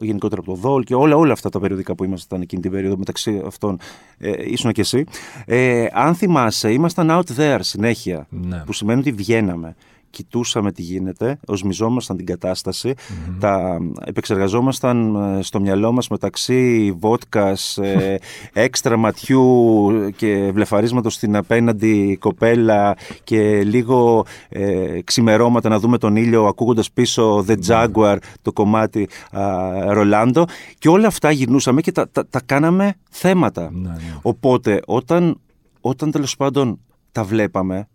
γενικότερα 0.00 0.40
από 0.40 0.50
το 0.54 0.56
Δόλ 0.56 0.82
και 0.82 0.94
όλα, 0.94 1.16
όλα 1.16 1.32
αυτά 1.32 1.48
τα 1.48 1.60
περιοδικά 1.60 1.94
που 1.94 2.04
ήμασταν 2.04 2.40
εκείνη 2.40 2.62
την 2.62 2.70
περίοδο 2.70 2.96
μεταξύ 2.96 3.42
αυτών 3.46 3.78
ε, 4.18 4.32
ήσουν 4.50 4.72
και 4.72 4.80
εσύ. 4.80 5.04
Ε, 5.46 5.86
αν 5.92 6.14
θυμάσαι, 6.14 6.72
ήμασταν 6.72 7.08
out 7.10 7.36
there 7.38 7.58
συνέχεια, 7.60 8.26
Ναι. 8.30 8.62
που 8.66 8.72
σημαίνει 8.72 9.00
ότι 9.00 9.12
βγαίναμε. 9.12 9.76
Κοιτούσαμε 10.10 10.72
τι 10.72 10.82
γίνεται, 10.82 11.38
οσμιζόμασταν 11.46 12.16
την 12.16 12.26
κατάσταση, 12.26 12.94
τα 13.40 13.78
επεξεργαζόμασταν 14.04 15.14
ε, 15.38 15.42
στο 15.42 15.60
μυαλό 15.60 15.92
μας 15.92 16.08
μεταξύ 16.08 16.92
βότκας, 16.98 17.78
ε, 17.78 18.18
έξτρα 18.52 18.96
ματιού 18.96 19.70
και 20.16 20.50
βλεφαρίσματος 20.52 21.14
στην 21.14 21.36
απέναντι 21.36 22.16
κοπέλα 22.20 22.96
και 23.24 23.62
λίγο 23.62 24.26
ε, 24.48 25.00
ξημερώματα 25.04 25.68
να 25.68 25.78
δούμε 25.78 25.98
τον 25.98 26.16
ήλιο 26.16 26.46
ακούγοντας 26.46 26.90
πίσω 26.90 27.44
The 27.48 27.56
Jaguar, 27.66 28.16
το 28.42 28.52
κομμάτι 28.52 29.08
α, 29.30 29.92
Ρολάντο 29.92 30.44
και 30.78 30.88
όλα 30.88 31.06
αυτά 31.06 31.30
γυρνούσαμε 31.30 31.80
και 31.80 31.92
τα, 31.92 32.08
τα, 32.08 32.26
τα 32.26 32.40
κάναμε 32.46 32.94
θέματα. 33.10 33.70
Ναι, 33.72 33.88
ναι. 33.88 33.96
Οπότε 34.22 34.80
όταν, 34.86 35.40
όταν 35.80 36.10
τέλος 36.10 36.36
πάντων 36.36 36.78
τα 37.12 37.24
βλέπαμε, 37.24 37.88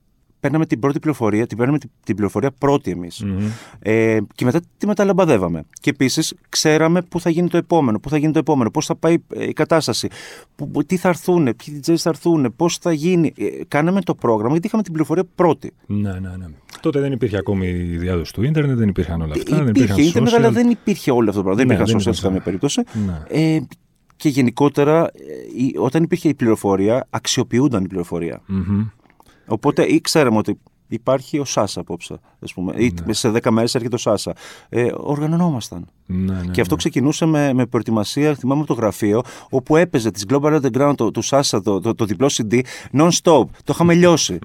παίρναμε 0.43 0.65
την 0.65 0.79
πρώτη 0.79 0.99
πληροφορία, 0.99 1.47
την 1.47 1.57
παίρναμε 1.57 1.77
την, 1.79 1.89
την 2.03 2.15
πληροφορία 2.15 2.51
πρώτη 2.51 2.91
εμείς. 2.91 3.23
Μμμ. 3.23 3.45
Ε, 3.79 4.17
και 4.35 4.45
μετά 4.45 4.61
τη 4.77 4.87
μεταλαμπαδεύαμε. 4.87 5.63
Και 5.81 5.89
επίσης 5.89 6.33
ξέραμε 6.49 7.01
πού 7.01 7.19
θα 7.19 7.29
γίνει 7.29 7.47
το 7.49 7.57
επόμενο, 7.57 7.99
πού 7.99 8.09
θα 8.09 8.17
γίνει 8.17 8.31
το 8.31 8.39
επόμενο, 8.39 8.71
πώς 8.71 8.85
θα 8.85 8.95
πάει 8.95 9.15
ε, 9.35 9.43
η 9.47 9.53
κατάσταση, 9.53 10.07
που, 10.55 10.69
που- 10.69 10.85
τι 10.85 10.97
θα 10.97 11.09
έρθουν, 11.09 11.43
ποιοι 11.43 11.79
DJs 11.85 11.95
θα 11.97 12.09
έρθουν, 12.09 12.53
πώς 12.55 12.77
θα 12.77 12.93
γίνει. 12.93 13.33
Ε, 13.37 13.45
κάναμε 13.67 14.01
το 14.01 14.15
πρόγραμμα 14.15 14.51
γιατί 14.51 14.67
είχαμε 14.67 14.83
την 14.83 14.91
πληροφορία 14.91 15.23
πρώτη. 15.35 15.73
Ναι, 15.85 16.11
ναι, 16.11 16.19
ναι. 16.37 16.45
Τότε 16.81 16.99
δεν 16.99 17.11
υπήρχε 17.11 17.37
ακόμη 17.37 17.67
η 17.67 17.97
διάδοση 17.97 18.33
του 18.33 18.43
ίντερνετ, 18.43 18.77
δεν 18.77 18.87
υπήρχαν 18.87 19.21
όλα 19.21 19.33
αυτά. 19.37 19.55
δεν 19.55 19.67
υπήρχε 19.67 19.81
υπήρχαν 20.01 20.05
ίντερνετ, 20.07 20.31
social. 20.33 20.37
αλλά 20.37 20.51
δεν 20.51 20.69
υπήρχε 20.69 21.11
όλο 21.11 21.29
αυτό 21.29 21.41
το 21.41 21.43
πράγμα. 21.43 21.61
Ναι, 21.63 21.67
δεν 21.67 21.75
υπήρχαν 21.77 22.01
δεν 22.01 22.11
social 22.11 22.15
σε 22.15 22.19
ήταν 22.19 22.23
καμία 22.29 22.41
περίπτωση. 22.41 22.81
Ναι. 23.05 23.41
Ε, 23.55 23.59
και 24.15 24.29
γενικότερα, 24.29 25.01
ε, 25.03 25.63
η- 25.63 25.75
όταν 25.77 26.03
υπήρχε 26.03 26.29
η 26.29 26.33
πληροφορία, 26.33 27.07
αξιοποιούνταν 27.09 27.83
η 27.83 27.87
πληροφορία. 27.87 28.41
Μμμ. 28.45 28.85
Οπότε 29.45 29.83
ή 29.83 30.01
ξέραμε 30.01 30.37
ότι 30.37 30.59
υπάρχει 30.87 31.39
ο 31.39 31.45
Σάσα 31.45 31.79
απόψε. 31.79 32.19
Ας 32.39 32.53
πούμε, 32.53 32.73
ή 32.77 32.93
σε 33.09 33.31
10 33.43 33.49
μέρες 33.51 33.75
έρχεται 33.75 33.95
ο 33.95 33.97
Σάσα. 33.97 34.33
Ε, 34.69 34.87
οργανωνόμασταν. 34.97 35.85
Ναι, 36.05 36.33
ναι, 36.33 36.51
Και 36.51 36.61
αυτό 36.61 36.75
ξεκινούσε 36.75 37.25
με, 37.25 37.53
με 37.53 37.65
προετοιμασία, 37.65 38.35
θυμάμαι 38.35 38.61
από 38.61 38.73
το 38.73 38.79
γραφείο, 38.81 39.21
όπου 39.49 39.75
έπαιζε 39.75 40.11
τη 40.11 40.21
Global 40.27 40.61
Underground 40.61 40.93
του, 40.97 41.11
του 41.11 41.21
Σάσα 41.21 41.61
το, 41.61 41.79
το, 41.79 41.95
το 41.95 42.05
διπλό 42.05 42.29
CD 42.33 42.59
non-stop. 42.97 43.43
Το 43.63 43.69
είχαμε 43.69 43.93
λιώσει. 43.93 44.39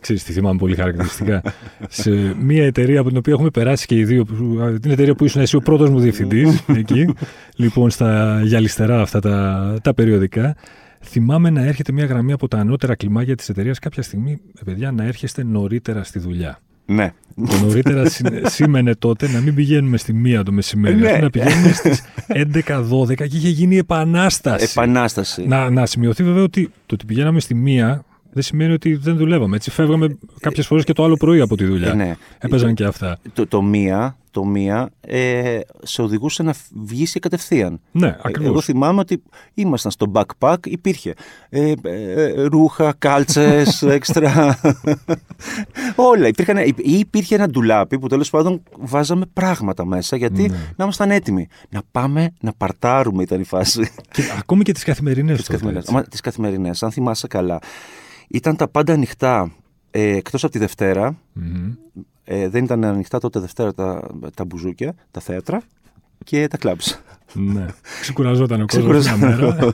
Ξέρεις 0.00 0.24
τι 0.24 0.32
θυμάμαι 0.32 0.58
πολύ 0.58 0.74
χαρακτηριστικά. 0.76 1.42
σε 1.88 2.10
μια 2.40 2.64
εταιρεία 2.64 3.00
από 3.00 3.08
την 3.08 3.18
οποία 3.18 3.32
έχουμε 3.32 3.50
περάσει 3.50 3.86
και 3.86 3.94
οι 3.96 4.04
δύο, 4.04 4.24
που- 4.24 4.78
την 4.80 4.90
εταιρεία 4.90 5.14
που 5.14 5.24
ήσουν 5.24 5.40
εσύ 5.40 5.56
ο 5.56 5.60
πρώτος 5.60 5.90
μου 5.90 6.00
διευθυντής, 6.00 6.62
εκεί, 6.66 7.08
λοιπόν 7.56 7.90
στα 7.90 8.40
γυαλιστερά 8.44 9.00
αυτά 9.00 9.20
τα, 9.20 9.76
τα 9.82 9.94
περιοδικά, 9.94 10.56
θυμάμαι 11.02 11.50
να 11.50 11.62
έρχεται 11.62 11.92
μια 11.92 12.04
γραμμή 12.04 12.32
από 12.32 12.48
τα 12.48 12.58
ανώτερα 12.58 12.94
κλιμάκια 12.94 13.36
της 13.36 13.48
εταιρείας 13.48 13.78
κάποια 13.78 14.02
στιγμή, 14.02 14.40
ε, 14.60 14.64
παιδιά, 14.64 14.92
να 14.92 15.04
έρχεστε 15.04 15.44
νωρίτερα 15.44 16.04
στη 16.04 16.18
δουλειά. 16.18 16.58
Ναι. 16.86 17.12
Το 17.34 17.58
νωρίτερα 17.64 18.04
σήμαινε 18.44 18.94
τότε 18.94 19.28
να 19.28 19.40
μην 19.40 19.54
πηγαίνουμε 19.54 19.96
στη 19.96 20.12
μία 20.12 20.42
το 20.42 20.52
μεσημέρι, 20.52 20.96
Ναι. 20.96 21.18
να 21.22 21.30
πηγαίνουμε 21.30 21.72
στις 21.72 22.02
11-12 22.28 23.14
και 23.26 23.36
είχε 23.36 23.48
γίνει 23.48 23.76
επανάσταση. 23.76 24.68
Επανάσταση. 24.70 25.46
Να, 25.46 25.70
να 25.70 25.86
σημειωθεί 25.86 26.24
βέβαια 26.24 26.42
ότι 26.42 26.70
το 26.86 26.94
ότι 26.94 27.04
πηγαίναμε 27.04 27.40
στη 27.40 27.54
μία 27.54 28.04
δεν 28.32 28.42
σημαίνει 28.42 28.72
ότι 28.72 28.94
δεν 28.94 29.16
δουλεύαμε. 29.16 29.56
Έτσι 29.56 29.70
φεύγαμε 29.70 30.18
κάποιες 30.40 30.66
φορές 30.66 30.84
και 30.84 30.92
το 30.92 31.04
άλλο 31.04 31.16
πρωί 31.16 31.40
από 31.40 31.56
τη 31.56 31.64
δουλειά. 31.64 31.90
Ε, 31.90 31.94
ναι. 31.94 32.16
Έπαιζαν 32.38 32.74
και 32.74 32.84
αυτά. 32.84 33.18
Το, 33.32 33.46
το 33.46 33.62
μία, 33.62 34.16
το 34.30 34.44
μία 34.44 34.90
ε, 35.00 35.60
σε 35.82 36.02
οδηγούσε 36.02 36.42
να 36.42 36.54
βγει 36.84 37.06
κατευθείαν. 37.06 37.80
Ναι, 37.90 38.06
Ε, 38.06 38.16
ακριβώς. 38.22 38.50
Εγώ 38.50 38.60
θυμάμαι 38.60 39.00
ότι 39.00 39.22
ήμασταν 39.54 39.90
στο 39.90 40.12
backpack, 40.14 40.56
υπήρχε 40.66 41.14
ε, 41.48 41.72
ε, 41.82 42.42
ρούχα, 42.42 42.94
κάλτσες, 42.98 43.82
έξτρα. 43.96 44.58
Όλα. 45.96 46.28
Υπήρχαν, 46.28 46.56
ή 46.58 46.74
υπήρχε 46.98 47.34
ένα 47.34 47.48
ντουλάπι 47.48 47.98
που 47.98 48.06
τέλος 48.06 48.30
πάντων 48.30 48.62
βάζαμε 48.78 49.24
πράγματα 49.32 49.84
μέσα 49.84 50.16
γιατί 50.16 50.42
Ναι. 50.42 50.56
να 50.76 50.84
ήμασταν 50.84 51.10
έτοιμοι. 51.10 51.48
Να 51.68 51.80
πάμε 51.90 52.30
να 52.40 52.52
παρτάρουμε 52.52 53.22
ήταν 53.22 53.40
η 53.40 53.44
φάση. 53.44 53.90
Και, 54.10 54.22
ακόμη 54.38 54.62
και 54.62 54.72
τις 54.72 54.84
καθημερινές 54.84 55.38
Τις 55.38 55.48
καθημερινές. 55.48 55.84
Τις 56.10 56.20
καθημερινές, 56.20 56.82
αν 56.82 56.90
θυμάσαι 56.90 57.26
καλά. 57.26 57.58
Ήταν 58.32 58.56
τα 58.56 58.68
πάντα 58.68 58.92
ανοιχτά 58.92 59.52
ε, 59.90 60.16
εκτός 60.16 60.44
από 60.44 60.52
τη 60.52 60.58
Δευτέρα. 60.58 61.18
Ε, 62.24 62.48
δεν 62.48 62.64
ήταν 62.64 62.84
ανοιχτά 62.84 63.18
τότε 63.18 63.40
Δευτέρα 63.40 63.74
τα, 63.74 64.10
τα 64.34 64.44
μπουζούκια, 64.44 64.94
τα 65.10 65.20
θέατρα 65.20 65.62
και 66.24 66.48
τα 66.48 66.56
κλαμπς. 66.56 67.00
Ναι. 67.34 67.66
Ξεκουραζόταν 68.00 68.60
ο 68.60 68.64
κόσμος 68.66 69.04
μια 69.06 69.16
μέρα 69.16 69.72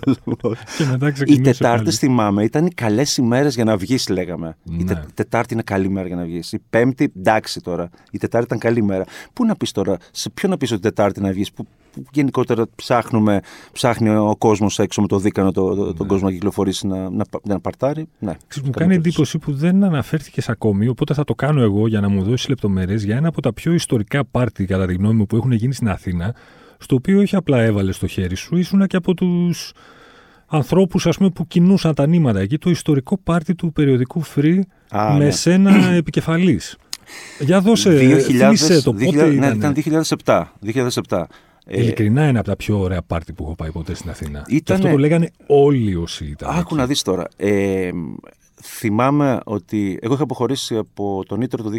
και 0.78 0.84
μετά 0.90 1.08
Οι 1.08 1.12
ξεκινούσε. 1.12 1.42
Τετάρτε, 1.52 1.82
πάλι. 1.84 1.96
θυμάμαι, 1.96 2.42
ήταν 2.44 2.66
οι 2.66 2.70
καλές 2.70 3.16
ημέρες 3.16 3.54
για 3.54 3.64
να 3.64 3.76
βγεις, 3.76 4.08
λέγαμε. 4.08 4.56
Η 4.70 4.76
Ναι. 4.76 4.84
τε, 4.84 5.04
Τετάρτη 5.14 5.54
είναι 5.54 5.62
καλή 5.62 5.88
μέρα 5.90 6.06
για 6.06 6.16
να 6.16 6.24
βγεις. 6.24 6.52
Η 6.52 6.60
Πέμπτη, 6.70 7.12
εντάξει 7.16 7.60
τώρα. 7.60 7.90
Η 8.10 8.18
Τετάρτη 8.18 8.46
ήταν 8.46 8.58
καλή 8.58 8.82
μέρα. 8.82 9.04
Πού 9.32 9.44
να 9.44 9.56
πεις 9.56 9.72
τώρα, 9.72 9.96
σε 10.10 10.30
ποιο 10.30 10.48
να 10.48 10.56
πεις 10.56 10.72
ότι 10.72 10.80
Τετάρτη 10.80 11.20
να 11.20 11.32
βγεις, 11.32 11.52
που, 11.52 11.66
που 11.92 12.02
γενικότερα 12.12 12.64
ψάχνουμε, 12.74 13.40
ψάχνει 13.72 14.08
ο 14.08 14.34
κόσμος 14.38 14.78
έξω 14.78 15.00
με 15.00 15.06
το 15.06 15.18
δίκανο 15.18 15.52
το, 15.52 15.74
το- 15.74 15.94
τον 15.94 16.06
κόσμο 16.06 16.26
να 16.26 16.32
κυκλοφορήσει 16.32 16.86
να, 16.86 17.10
να, 17.10 17.24
να 17.44 17.60
παρτάρει. 17.60 18.06
Ναι. 18.18 18.32
Ξέρεις, 18.46 18.68
μου 18.68 18.72
Καμία 18.72 18.72
κάνει 18.72 18.88
περίπτωση. 19.00 19.36
εντύπωση 19.36 19.38
που 19.38 19.52
δεν 19.52 19.84
αναφέρθηκες 19.84 20.48
ακόμη, 20.48 20.88
οπότε 20.88 21.14
θα 21.14 21.24
το 21.24 21.34
κάνω 21.34 21.62
εγώ 21.62 21.86
για 21.88 22.00
να 22.00 22.08
μου 22.08 22.22
δώσεις 22.22 22.48
λεπτομέρειες 22.48 23.02
για 23.04 23.16
ένα 23.16 23.28
από 23.28 23.40
τα 23.42 23.52
πιο 23.52 23.72
ιστορικά 23.72 24.24
πάρτι, 24.24 24.64
κατά 24.64 24.86
τη 24.86 24.94
γνώμη 24.94 25.14
μου, 25.14 25.26
που 25.26 25.36
έχουν 25.36 25.52
γίνει 25.52 25.74
στην 25.74 25.88
Αθήνα, 25.88 26.34
στο 26.78 26.94
οποίο 26.97 27.20
όχι 27.20 27.37
απλά 27.37 27.61
έβαλε 27.62 27.92
στο 27.92 28.06
χέρι 28.06 28.35
σου, 28.37 28.56
ήσουν 28.56 28.87
και 28.87 28.97
από 28.97 29.14
τους 29.14 29.73
ανθρώπους 30.47 31.06
που 31.35 31.47
κινούσαν 31.47 31.94
τα 31.94 32.06
νήματα 32.06 32.40
εκεί, 32.40 32.58
το 32.58 32.70
ιστορικό 32.70 33.18
πάρτι 33.18 33.54
του 33.54 33.73
περιοδικού 33.73 34.23
Free 34.35 34.61
Α, 34.97 35.12
με 35.12 35.25
ναι. 35.25 35.30
σένα 35.30 35.87
επικεφαλής. 36.02 36.76
Για 37.40 37.61
δώσε, 37.61 37.90
2000, 37.90 38.20
θύμισε 38.20 38.82
το 38.82 38.94
2000, 38.99 39.04
πότε 39.04 39.26
ναι, 39.26 39.47
ήταν. 39.47 39.75
ήταν 39.75 40.02
2007. 40.25 40.42
2007. 41.08 41.23
Ε, 41.70 41.80
Ειλικρινά 41.80 42.28
είναι 42.28 42.38
από 42.38 42.49
τα 42.49 42.56
πιο 42.56 42.78
ωραία 42.80 43.02
πάρτι 43.02 43.32
που 43.32 43.44
έχω 43.44 43.54
πάει 43.54 43.70
ποτέ 43.70 43.94
στην 43.94 44.11
Αθήνα. 44.11 44.44
Και 44.49 44.54
Ήτανε- 44.54 44.80
αυτό 44.85 44.94
το 44.97 45.00
λέγανε 45.00 45.30
όλοι 45.47 45.94
όσοι 45.94 46.25
ήταν. 46.25 46.50
Άκου 46.50 46.58
εκεί. 46.61 46.75
να 46.75 46.87
δεις 46.87 47.02
τώρα. 47.02 47.28
Ε, 47.37 47.90
θυμάμαι 48.62 49.40
ότι 49.44 49.98
εγώ 50.00 50.14
είχα 50.14 50.22
αποχωρήσει 50.22 50.76
από 50.76 51.22
τον 51.26 51.38
Νίτρο 51.38 51.62
το 51.62 51.70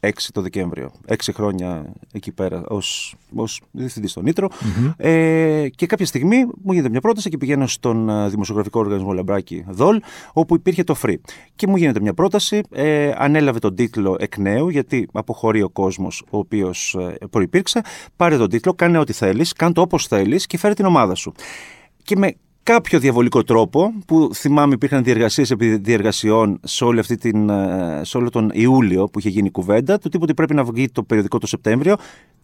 2006 0.00 0.10
το 0.32 0.40
Δεκέμβριο. 0.40 0.90
Έξι 1.06 1.32
χρόνια 1.32 1.92
εκεί 2.12 2.32
πέρα 2.32 2.62
ως, 2.66 3.14
ως 3.34 3.60
διευθυντής 3.70 4.10
στο 4.10 4.22
νιτρο 4.22 4.48
Ε, 4.96 5.68
και 5.68 5.86
κάποια 5.86 6.06
στιγμή 6.06 6.36
μου 6.62 6.72
γίνεται 6.72 6.88
μια 6.88 7.00
πρόταση 7.00 7.28
και 7.30 7.36
πηγαίνω 7.36 7.66
στον 7.66 8.08
ε, 8.08 8.28
δημοσιογραφικό 8.28 8.80
οργανισμό 8.80 9.12
Λαμπράκη 9.12 9.64
Δόλ, 9.68 10.00
όπου 10.32 10.54
υπήρχε 10.54 10.84
το 10.84 10.96
Free. 11.02 11.16
Και 11.56 11.66
μου 11.66 11.76
γίνεται 11.76 12.00
μια 12.00 12.14
πρόταση, 12.14 12.60
ε, 12.70 13.12
ανέλαβε 13.16 13.58
τον 13.58 13.74
τίτλο 13.74 14.16
εκ 14.18 14.36
νέου, 14.38 14.68
γιατί 14.68 15.08
αποχωρεί 15.12 15.62
ο 15.62 15.68
κόσμος 15.68 16.22
ο 16.30 16.38
οποίος 16.38 16.96
ε, 16.98 17.26
προϋπήρξε. 17.30 17.80
Πάρε 18.16 18.36
τον 18.36 18.48
τίτλο, 18.48 18.74
κάνε 18.74 18.98
ό,τι 18.98 19.12
θέλεις, 19.12 19.52
κάνε 19.52 19.72
το 19.72 19.80
όπως 19.80 20.06
θέλεις 20.06 20.46
και 20.46 20.58
φέρε 20.58 20.74
την 20.74 20.84
ομάδα 20.84 21.14
σου. 21.14 21.32
Και 22.02 22.16
με 22.16 22.34
κάποιο 22.72 22.98
διαβολικό 22.98 23.44
τρόπο, 23.44 23.92
που 24.06 24.30
θυμάμαι 24.34 24.74
υπήρχαν 24.74 25.02
διεργασίες 25.02 25.50
επί 25.50 25.76
διεργασιών 25.76 26.60
σε, 26.64 26.84
όλη 26.84 26.98
αυτή 26.98 27.16
την, 27.16 27.50
ε, 27.50 28.00
σε 28.04 28.16
όλο 28.16 28.30
τον 28.30 28.50
Ιούλιο 28.52 29.08
που 29.08 29.18
είχε 29.18 29.28
γίνει 29.28 29.46
η 29.46 29.50
κουβέντα, 29.50 29.98
του 29.98 30.08
τύπου 30.08 30.22
ότι 30.22 30.34
πρέπει 30.34 30.54
να 30.54 30.64
βγει 30.64 30.88
το 30.88 31.02
περιοδικό 31.02 31.38
το 31.38 31.46
Σεπτέμβριο, 31.46 31.96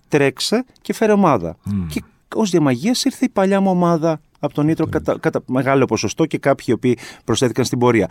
τρέξε 0.08 0.64
και 0.82 0.92
φέρε 0.92 1.12
ομάδα. 1.12 1.56
Και 1.88 2.02
ως 2.34 2.50
διαμαγείας 2.50 3.04
ήρθε 3.04 3.24
η 3.24 3.28
παλιά 3.28 3.60
μου 3.60 3.70
ομάδα 3.70 4.20
από 4.38 4.54
τον 4.54 4.66
Νίτρο 4.66 4.86
κατά, 4.86 5.18
κατά 5.20 5.42
μεγάλο 5.46 5.84
ποσοστό 5.84 6.26
και 6.26 6.38
κάποιοι 6.38 6.64
οι 6.68 6.72
οποίοι 6.72 6.98
προσθέθηκαν 7.24 7.64
στην 7.64 7.78
πορεία. 7.78 8.10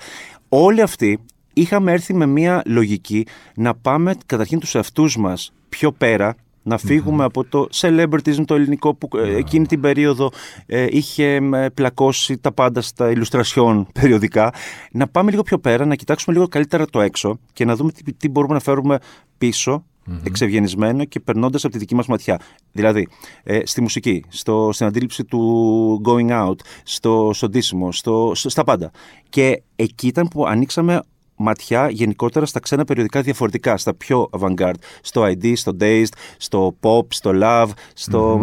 Όλοι 0.50 0.82
αυτοί 0.82 1.20
είχαμε 1.54 1.92
έρθει 1.92 2.14
με 2.14 2.26
μια 2.26 2.62
λογική 2.66 3.26
να 3.56 3.76
πάμε 3.76 4.16
καταρχήν 4.26 4.60
τους 4.60 4.76
εαυτούς 4.76 5.18
μας 5.18 5.54
πιο 5.70 5.92
πέρα 5.92 6.36
να 6.64 6.78
φύγουμε 6.78 7.24
από 7.24 7.44
το 7.44 7.68
celebritism 7.74 8.44
το 8.46 8.56
ελληνικό 8.56 8.94
που 8.96 9.18
ε, 9.18 9.36
εκείνη 9.36 9.66
την 9.66 9.82
περίοδο 9.82 10.32
ε, 10.66 10.88
είχε 10.90 11.26
ε, 11.54 11.70
πλακώσει 11.70 12.38
τα 12.38 12.52
πάντα 12.52 12.82
στα 12.82 13.14
illustration 13.16 13.84
περιοδικά. 14.00 14.54
Να 14.92 15.08
πάμε 15.08 15.32
λίγο 15.32 15.42
πιο 15.44 15.60
πέρα, 15.60 15.86
να 15.86 15.96
κοιτάξουμε 15.96 16.36
λίγο 16.36 16.48
καλύτερα 16.48 16.86
το 16.86 17.02
έξω 17.02 17.40
και 17.54 17.66
να 17.66 17.76
δούμε 17.76 17.92
τι, 17.92 18.14
τι 18.14 18.30
μπορούμε 18.30 18.54
να 18.54 18.60
φέρουμε 18.60 18.98
πίσω 19.38 19.84
εξευγενισμένο 20.24 21.06
και 21.06 21.20
περνώντας 21.20 21.64
από 21.64 21.74
τη 21.74 21.80
δική 21.80 21.96
μας 21.96 22.08
ματιά. 22.08 22.40
Δηλαδή, 22.72 23.08
ε, 23.44 23.60
στη 23.66 23.82
μουσική, 23.82 24.24
στο, 24.28 24.70
στην 24.74 24.86
αντίληψη 24.86 25.24
του 25.24 26.02
going 26.06 26.48
out, 26.48 26.56
στο, 26.84 27.32
στο 27.34 27.50
ντύσιμο, 27.50 27.92
στο, 27.92 28.32
στο- 28.36 28.50
στα 28.50 28.64
πάντα. 28.64 28.92
Και 29.30 29.62
εκεί 29.76 30.08
ήταν 30.08 30.28
που 30.28 30.46
ανοίξαμε 30.46 31.02
ματιά 31.44 31.90
γενικότερα 31.90 32.46
στα 32.46 32.60
ξένα 32.60 32.86
περιοδικά 32.86 33.22
διαφορετικά, 33.22 33.78
στα 33.78 33.94
πιο 33.94 34.30
avant-garde. 34.40 34.74
Στο 35.02 35.24
ID, 35.24 35.54
στο 35.56 35.72
Dazed, 35.80 36.14
στο 36.38 36.76
Pop, 36.80 37.06
στο 37.08 37.32
Love, 37.42 37.70
στο, 37.94 38.40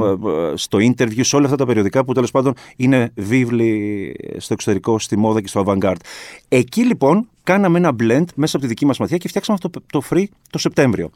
ε, 0.53 0.57
στο 0.57 0.79
Interview, 0.79 1.21
σε 1.21 1.37
όλα 1.37 1.45
αυτά 1.45 1.57
τα 1.57 1.67
περιοδικά 1.67 2.05
που 2.05 2.13
τέλος 2.13 2.31
πάντων 2.31 2.55
είναι 2.77 3.13
βίβλοι 3.15 4.15
στο 4.37 4.53
εξωτερικό, 4.53 4.99
στη 4.99 5.17
μόδα 5.17 5.41
και 5.41 5.49
στο 5.49 5.65
avant-garde. 5.67 6.01
Εκεί 6.49 6.85
λοιπόν 6.85 7.29
κάναμε 7.43 7.79
ένα 7.79 7.91
blend 8.01 8.25
μέσα 8.35 8.57
από 8.57 8.65
τη 8.65 8.67
δική 8.67 8.87
μας 8.87 8.99
ματιά 8.99 9.17
και 9.17 9.29
φτιάξαμε 9.29 9.59
αυτό 9.63 9.81
το 9.87 10.03
free 10.11 10.25
το 10.51 10.59
Σεπτέμβριο. 10.59 11.11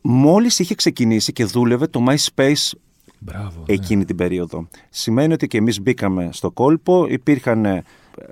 Μόλις 0.00 0.58
είχε 0.58 0.74
ξεκινήσει 0.74 1.32
και 1.32 1.44
δούλευε 1.44 1.86
το 1.86 2.04
MySpace 2.08 2.70
Μπράβο. 3.18 3.64
ναι. 3.66 3.74
εκείνη 3.74 4.04
την 4.04 4.16
περίοδο. 4.16 4.68
Σημαίνει 4.90 5.32
ότι 5.32 5.46
και 5.46 5.58
εμείς 5.58 5.80
μπήκαμε 5.80 6.28
στο 6.32 6.50
κόλπο, 6.50 7.06
υπήρχαν 7.08 7.64
ε, 7.64 7.82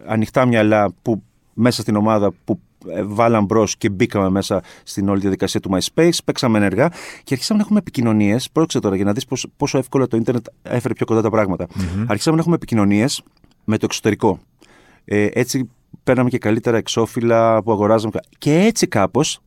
ανοιχτά 0.07 0.47
μυαλά 0.47 0.93
που 1.03 1.23
μέσα 1.55 1.83
στην 1.83 1.97
ομάδα 1.97 2.33
που 2.45 2.61
ε, 2.61 2.68
βάλαν 3.05 3.45
μπρος 3.45 3.77
και 3.77 3.89
μπήκαμε 3.89 4.31
μέσα 4.31 4.63
στην 4.83 5.09
όλη 5.09 5.21
διαδικασία 5.21 5.61
του 5.61 5.71
MySpace, 5.73 6.19
παίξαμε 6.25 6.59
ενεργά 6.59 6.89
και 7.25 7.35
αρχίσαμε 7.35 7.59
να 7.59 7.65
έχουμε 7.65 7.79
επικοινωνίες. 7.79 8.51
Πρόκειται 8.51 8.79
τώρα 8.79 8.97
για 8.97 9.05
να 9.05 9.13
δεις 9.13 9.25
πόσο, 9.25 9.49
πόσο 9.57 9.79
εύκολα 9.79 10.07
το 10.07 10.17
ίντερνετ 10.17 10.47
έφερε 10.63 10.95
πιο 10.95 11.07
κοντά 11.07 11.23
τα 11.23 11.31
πράγματα. 11.31 11.67
Αρχίσαμε 12.07 12.37
να 12.37 12.41
έχουμε 12.41 12.55
επικοινωνίες 12.55 13.23
με 13.65 13.77
το 13.77 13.85
εξωτερικό. 13.85 14.39
Ε, 15.05 15.29
έτσι 15.33 15.71
παίρναμε 16.05 16.29
και 16.29 16.39
καλύτερα 16.39 16.77
εξώφυλλα 16.77 17.63
που 17.63 17.73
αγοράζαμε. 17.73 18.21
Και 18.39 18.55
έτσι 18.59 18.87
κάπως, 18.87 19.41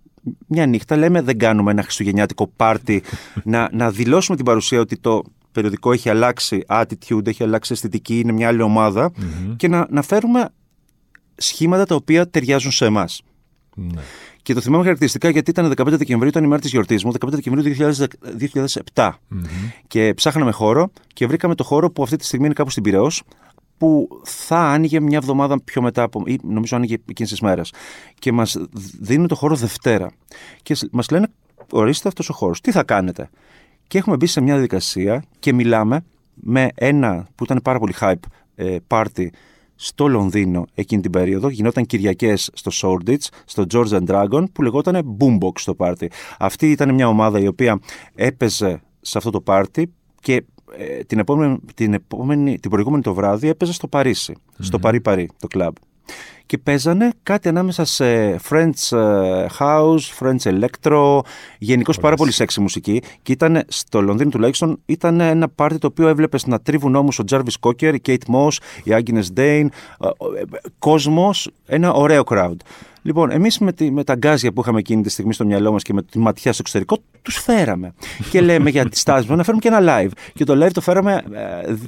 μια 0.48 0.66
νύχτα 0.66 0.98
λέμε 0.98 1.22
δεν 1.22 1.38
κάνουμε 1.38 1.72
ένα 1.72 1.84
χριστουγεννιάτικο 1.84 2.48
πάρτι 2.56 3.04
να, 3.44 3.70
να 3.72 3.92
δηλώσουμε 3.92 4.36
την 4.38 4.46
παρουσία 4.46 4.80
ότι 4.80 4.98
το 4.98 5.22
περιοδικό 5.52 5.92
έχει 5.92 6.10
αλλάξει 6.10 6.64
attitude, 6.68 7.28
έχει 7.28 7.44
αλλάξει 7.44 7.74
αισθητική, 7.74 8.20
είναι 8.20 8.32
μια 8.32 8.48
άλλη 8.48 8.62
ομάδα 8.62 9.12
και 9.56 9.68
να, 9.68 9.88
να 9.90 10.02
φέρουμε 10.02 10.50
σχήματα 11.36 11.86
τα 11.86 11.96
οποία 11.96 12.30
ταιριάζουν 12.30 12.72
σε 12.72 12.86
εμάς. 12.86 13.22
Ναι. 13.76 14.02
Και 14.42 14.54
το 14.54 14.62
θυμάμαι 14.62 14.84
χαρακτηριστικά 14.84 15.30
γιατί 15.30 15.50
ήταν 15.50 15.74
15 15.78 15.86
Δεκεμβρίου, 15.86 16.30
ήταν 16.30 16.44
η 16.44 16.48
μέρα 16.48 16.62
τη 16.62 16.68
γιορτής 16.68 17.04
μου, 17.04 17.12
15 17.20 17.28
Δεκεμβρίου 17.30 17.76
2000 17.78 18.06
2007. 18.94 19.12
Και 19.88 20.14
ψάχναμε 20.14 20.52
χώρο 20.52 20.92
και 21.14 21.28
βρήκαμε 21.28 21.56
το 21.56 21.64
χώρο 21.64 21.92
που 21.92 22.04
αυτή 22.04 22.16
τη 22.16 22.26
στιγμή 22.26 22.46
είναι 22.46 22.54
κάπου 22.54 22.70
στην 22.70 22.84
Πυραιός 22.84 23.24
που 23.78 24.22
θα 24.24 24.58
άνοιγε 24.58 25.00
μια 25.00 25.18
εβδομάδα 25.18 25.62
πιο 25.64 25.82
μετά, 25.82 26.04
από, 26.04 26.24
ή 26.26 26.40
νομίζω 26.44 26.76
άνοιγε 26.76 26.94
εκείνες 27.10 27.32
τις 27.32 27.42
μέρες. 27.42 27.74
Και 28.20 28.32
μας 28.32 28.58
δίνουν 29.00 29.28
το 29.28 29.36
χώρο 29.36 29.56
Δευτέρα. 29.56 30.12
Και 30.64 30.78
μας 30.92 31.10
λένε, 31.10 31.28
ορίστε 31.72 32.08
αυτός 32.08 32.30
ο 32.30 32.34
χώρος, 32.34 32.62
τι 32.62 32.72
θα 32.72 32.84
κάνετε; 32.84 33.30
Και 33.88 33.98
έχουμε 33.98 34.16
μπει 34.16 34.26
σε 34.26 34.42
μια 34.42 34.54
διαδικασία 34.54 35.24
και 35.40 35.54
μιλάμε 35.54 36.04
με 36.34 36.70
ένα 36.76 37.28
που 37.36 37.44
ήταν 37.44 37.60
πάρα 37.64 37.80
πολύ 37.80 37.94
hype 38.00 38.16
ε, 38.56 38.78
party 38.88 39.28
στο 39.84 40.08
Λονδίνο 40.08 40.66
εκείνη 40.74 41.02
την 41.02 41.12
περίοδο. 41.12 41.50
Γινόταν 41.50 41.86
Κυριακές 41.86 42.50
στο 42.54 42.72
Shoreditch, 42.74 43.28
στο 43.46 43.66
George 43.74 43.90
and 43.90 44.06
Dragon, 44.06 44.44
που 44.54 44.62
λεγόταν 44.62 45.18
Boombox 45.20 45.62
το 45.66 45.76
πάρτι. 45.76 46.12
Αυτή 46.40 46.72
ήταν 46.72 46.94
μια 46.94 47.08
ομάδα 47.08 47.40
η 47.40 47.48
οποία 47.48 47.80
έπαιζε 48.16 48.82
σε 49.02 49.18
αυτό 49.18 49.30
το 49.30 49.42
πάρτι 49.42 49.94
και 50.20 50.44
ε, 50.78 51.04
την, 51.04 51.20
επόμενη, 51.20 51.60
την, 51.74 51.94
επόμενη, 51.94 52.60
την 52.60 52.70
προηγούμενη 52.70 53.04
το 53.04 53.14
βράδυ 53.14 53.48
έπαιζε 53.48 53.74
στο 53.74 53.88
παρισι 53.88 54.36
στο 54.60 54.80
Παρί 54.80 55.02
Παρί, 55.02 55.30
το 55.40 55.48
κλαμπ. 55.48 55.76
Και 56.52 56.58
παίζανε 56.58 57.10
κάτι 57.24 57.48
ανάμεσα 57.48 57.86
σε 57.86 58.36
French 58.50 58.98
ε, 58.98 59.46
House, 59.60 60.00
French 60.20 60.38
Electro, 60.44 61.20
γενικώς 61.58 61.98
πάρα 62.00 62.16
πολύ 62.16 62.32
σεξι 62.32 62.62
μουσική. 62.62 63.02
Και 63.22 63.32
ήταν 63.32 63.64
στο 63.68 64.02
Λονδίνο 64.02 64.30
τουλάχιστον 64.30 64.80
ήταν 64.86 65.20
ένα 65.20 65.50
πάρτι 65.50 65.78
το 65.78 65.88
οποίο 65.88 66.08
έβλεπες 66.08 66.46
να 66.48 66.60
τρίβουν 66.60 66.96
όμως 66.96 67.20
ο 67.20 67.24
Jarvis 67.32 67.60
Cocker, 67.60 67.94
η 67.94 68.02
Kate 68.06 68.34
Moss, 68.34 68.52
η 68.84 68.92
Agnes 68.92 69.40
Dane, 69.40 69.68
κόσμος, 70.80 71.50
ένα 71.66 71.92
ωραίο 71.94 72.24
crowd. 72.26 72.56
Λοιπόν, 73.02 73.32
εμείς 73.32 73.60
με, 73.60 73.74
τη- 73.74 73.92
με 73.92 74.04
τα 74.04 74.16
γκάζια 74.16 74.52
που 74.54 74.62
είχαμε 74.62 74.80
εκείνη 74.80 75.02
τη 75.02 75.10
στιγμή 75.10 75.34
στο 75.34 75.46
μυαλό 75.46 75.72
μας 75.72 75.84
και 75.84 75.94
με 75.94 76.02
τη 76.04 76.20
ματιά 76.20 76.52
στο 76.54 76.62
εξωτερικό, 76.62 76.98
τους 77.22 77.36
φέραμε. 77.38 77.94
και 78.30 78.42
λέμε 78.42 78.70
για 78.70 78.90
τι 78.90 79.04
τάσει 79.04 79.30
μα 79.30 79.36
να 79.36 79.44
φέρουμε 79.44 79.62
και 79.62 79.68
ένα 79.68 79.80
live. 79.82 80.12
Και 80.34 80.44
το 80.44 80.66
live 80.66 80.72
το 80.72 80.82
φέραμε 80.82 81.24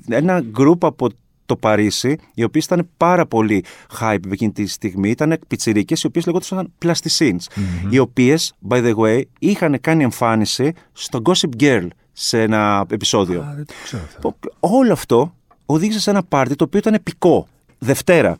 ε, 0.10 0.15
ένα 0.17 0.43
group 0.60 0.77
από 0.79 1.08
το 1.45 1.55
Παρίσι, 1.55 2.17
οι 2.33 2.43
οποίες 2.43 2.65
ήταν 2.65 2.89
πάρα 2.97 3.25
πολύ 3.25 3.63
hype 4.00 4.31
εκείνη 4.31 4.51
τη 4.51 4.65
στιγμή. 4.67 5.09
Ήταν 5.09 5.39
πιτσιρίκες, 5.47 6.03
οι 6.03 6.07
οποίες 6.07 6.25
λεγόταν 6.25 6.71
Plasticines. 6.85 7.45
Οι 7.89 8.00
οποίες, 8.00 8.53
by 8.69 8.83
the 8.83 8.93
way, 8.95 9.21
είχαν 9.39 9.77
κάνει 9.81 10.03
εμφάνιση 10.03 10.73
στο 10.91 11.21
Gossip 11.23 11.62
Girl 11.63 11.88
σε 12.12 12.41
ένα 12.41 12.85
επεισόδιο. 12.89 13.41
Α, 13.41 13.53
δεν 13.55 13.65
το 13.65 13.73
ξέρω 13.83 14.03
αυτό. 14.03 14.35
Λοιπόν, 14.39 14.51
Όλο 14.79 14.91
αυτό 14.93 15.35
οδήγησε 15.65 16.00
σε 16.00 16.09
ένα 16.09 16.23
πάρτι 16.23 16.55
το 16.55 16.63
οποίο 16.63 16.79
ήταν 16.79 16.93
επικό. 16.93 17.47
Δευτέρα. 17.79 18.38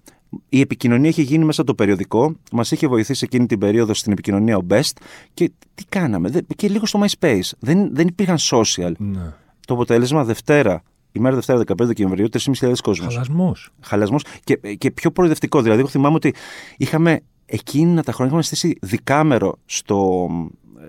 Η 0.50 0.60
επικοινωνία 0.60 1.10
είχε 1.10 1.22
γίνει 1.22 1.46
μέσα 1.46 1.62
από 1.62 1.70
το 1.70 1.76
περιοδικό. 1.76 2.36
Μας 2.52 2.72
είχε 2.72 2.88
βοηθήσει 2.88 3.24
εκείνη 3.26 3.46
την 3.46 3.60
περίοδο 3.60 3.94
στην 3.94 4.12
επικοινωνία 4.12 4.58
ο 4.58 4.62
Best. 4.70 4.92
Και 5.34 5.52
τι 5.76 5.84
κάναμε. 5.90 6.30
Δε- 6.30 6.42
Και 6.56 6.68
λίγο 6.70 6.86
στο 6.86 7.04
MySpace. 7.06 7.50
Δεν, 7.60 7.96
δεν 7.96 8.08
υπήρχαν 8.08 8.38
social. 8.52 8.92
Ναι. 8.98 9.32
Το 9.68 9.74
αποτέλεσμα 9.74 10.24
Δευτέρα. 10.24 10.84
Η 11.16 11.20
μέρα 11.20 11.36
Δευτέρα 11.36 11.60
15 11.60 11.76
Δεκεμβρίου, 11.78 12.28
3.500 12.32 12.74
κόσμος. 12.84 13.14
Χαλασμός. 13.14 13.70
Χαλασμός 13.82 14.24
και, 14.44 14.56
και 14.56 14.92
πιο 14.92 15.12
προοδευτικό. 15.12 15.62
Δηλαδή, 15.62 15.80
εγώ 15.80 15.90
θυμάμαι 15.90 16.16
ότι 16.16 16.34
είχαμε 16.78 17.20
εκείνα 17.46 18.04
τα 18.04 18.12
χρόνια 18.12 18.26
είχαμε 18.26 18.42
στήσει 18.42 18.78
δικάμερο 18.82 19.58
στο, 19.66 20.28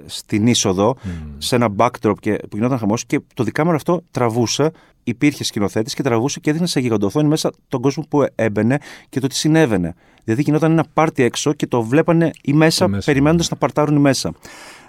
στην 0.07 0.47
είσοδο, 0.47 0.97
σε 1.39 1.55
ένα 1.57 1.69
backdrop 1.77 2.15
και, 2.21 2.37
που 2.51 2.57
γινόταν 2.57 2.79
χαμός 2.79 3.05
και 3.05 3.21
το 3.35 3.45
δικάμερο 3.45 3.77
αυτό 3.77 4.03
τραβούσε. 4.11 4.71
Υπήρχε 5.07 5.45
σκηνοθέτης 5.45 5.95
και 5.95 6.03
τραβούσε 6.03 6.41
και 6.41 6.51
έδινε 6.51 6.67
σε 6.67 6.81
γιγαντοθόνη 6.81 7.29
μέσα 7.29 7.51
τον 7.69 7.81
κόσμο 7.81 8.05
που 8.09 8.27
έμπαινε 8.35 8.79
και 9.09 9.21
το 9.21 9.27
τι 9.27 9.35
συνέβαινε. 9.35 9.95
Δηλαδή 10.25 10.43
γινόταν 10.43 10.71
ένα 10.73 10.85
πάρτι 10.95 11.23
έξω 11.23 11.53
και 11.53 11.67
το 11.67 11.83
βλέπανε 11.83 12.31
οι 12.43 12.53
μέσα, 12.53 12.85
Οι 12.85 12.89
μέσα, 12.89 13.05
περιμένοντας 13.05 13.51
να 13.51 13.57
παρτάρουν 13.57 13.97
οι 13.97 14.01
μέσα. 14.01 14.33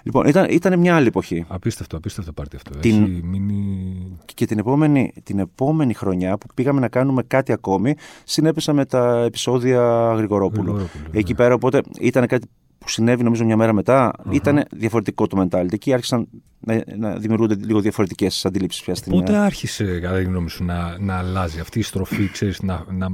Λοιπόν, 0.02 0.26
ήταν, 0.26 0.46
ήταν 0.50 0.78
μια 0.78 0.96
άλλη 0.96 1.06
εποχή. 1.06 1.44
Απίστευτο, 1.48 1.96
απίστευτο 1.96 2.32
πάρτι 2.32 2.56
αυτό. 2.56 2.78
Την- 2.78 3.02
Έχει 3.02 3.20
μείνει. 3.24 4.18
Και 4.34 4.46
την 4.46 4.58
επόμενη, 4.58 5.12
την 5.22 5.38
επόμενη 5.38 5.94
χρονιά 5.94 6.38
που 6.38 6.46
πήγαμε 6.54 6.80
να 6.80 6.88
κάνουμε 6.88 7.22
κάτι 7.22 7.52
ακόμη, 7.52 7.94
συνέπεσα 8.24 8.72
με 8.72 8.84
τα 8.84 9.22
επεισόδια 9.24 10.12
Γρηγορόπουλου. 10.16 10.62
Γρηγορόπουλου, 10.72 11.04
Εκεί 11.12 11.30
ναι. 11.32 11.36
πέρα, 11.38 11.54
οπότε 11.54 11.80
ήταν 12.00 12.26
κάτι 12.26 12.46
που 12.86 12.92
συνέβη 12.92 13.22
νομίζω 13.22 13.44
μια 13.44 13.56
μέρα 13.56 13.72
μετά. 13.72 14.12
Ήταν 14.30 14.64
διαφορετικό 14.70 15.26
το 15.26 15.42
mentality. 15.42 15.72
Εκεί 15.72 15.92
άρχισαν 15.92 16.28
να, 16.60 16.82
να 16.96 17.16
δημιουργούνται 17.16 17.54
λίγο 17.54 17.80
διαφορετικές 17.80 18.46
αντιλήψεις 18.46 18.82
πια 18.82 18.94
στην 18.94 19.12
Πότε 19.12 19.36
άρχισε, 19.36 19.98
κατά 20.00 20.16
τη 20.18 20.24
γνώμη 20.24 20.50
σου, 20.50 20.64
να, 20.64 20.98
να 20.98 21.18
αλλάζει 21.18 21.60
αυτή 21.60 21.78
η 21.78 21.82
στροφή, 21.82 22.30
ξέρεις, 22.30 22.62
να, 22.62 22.84
να, 22.90 23.08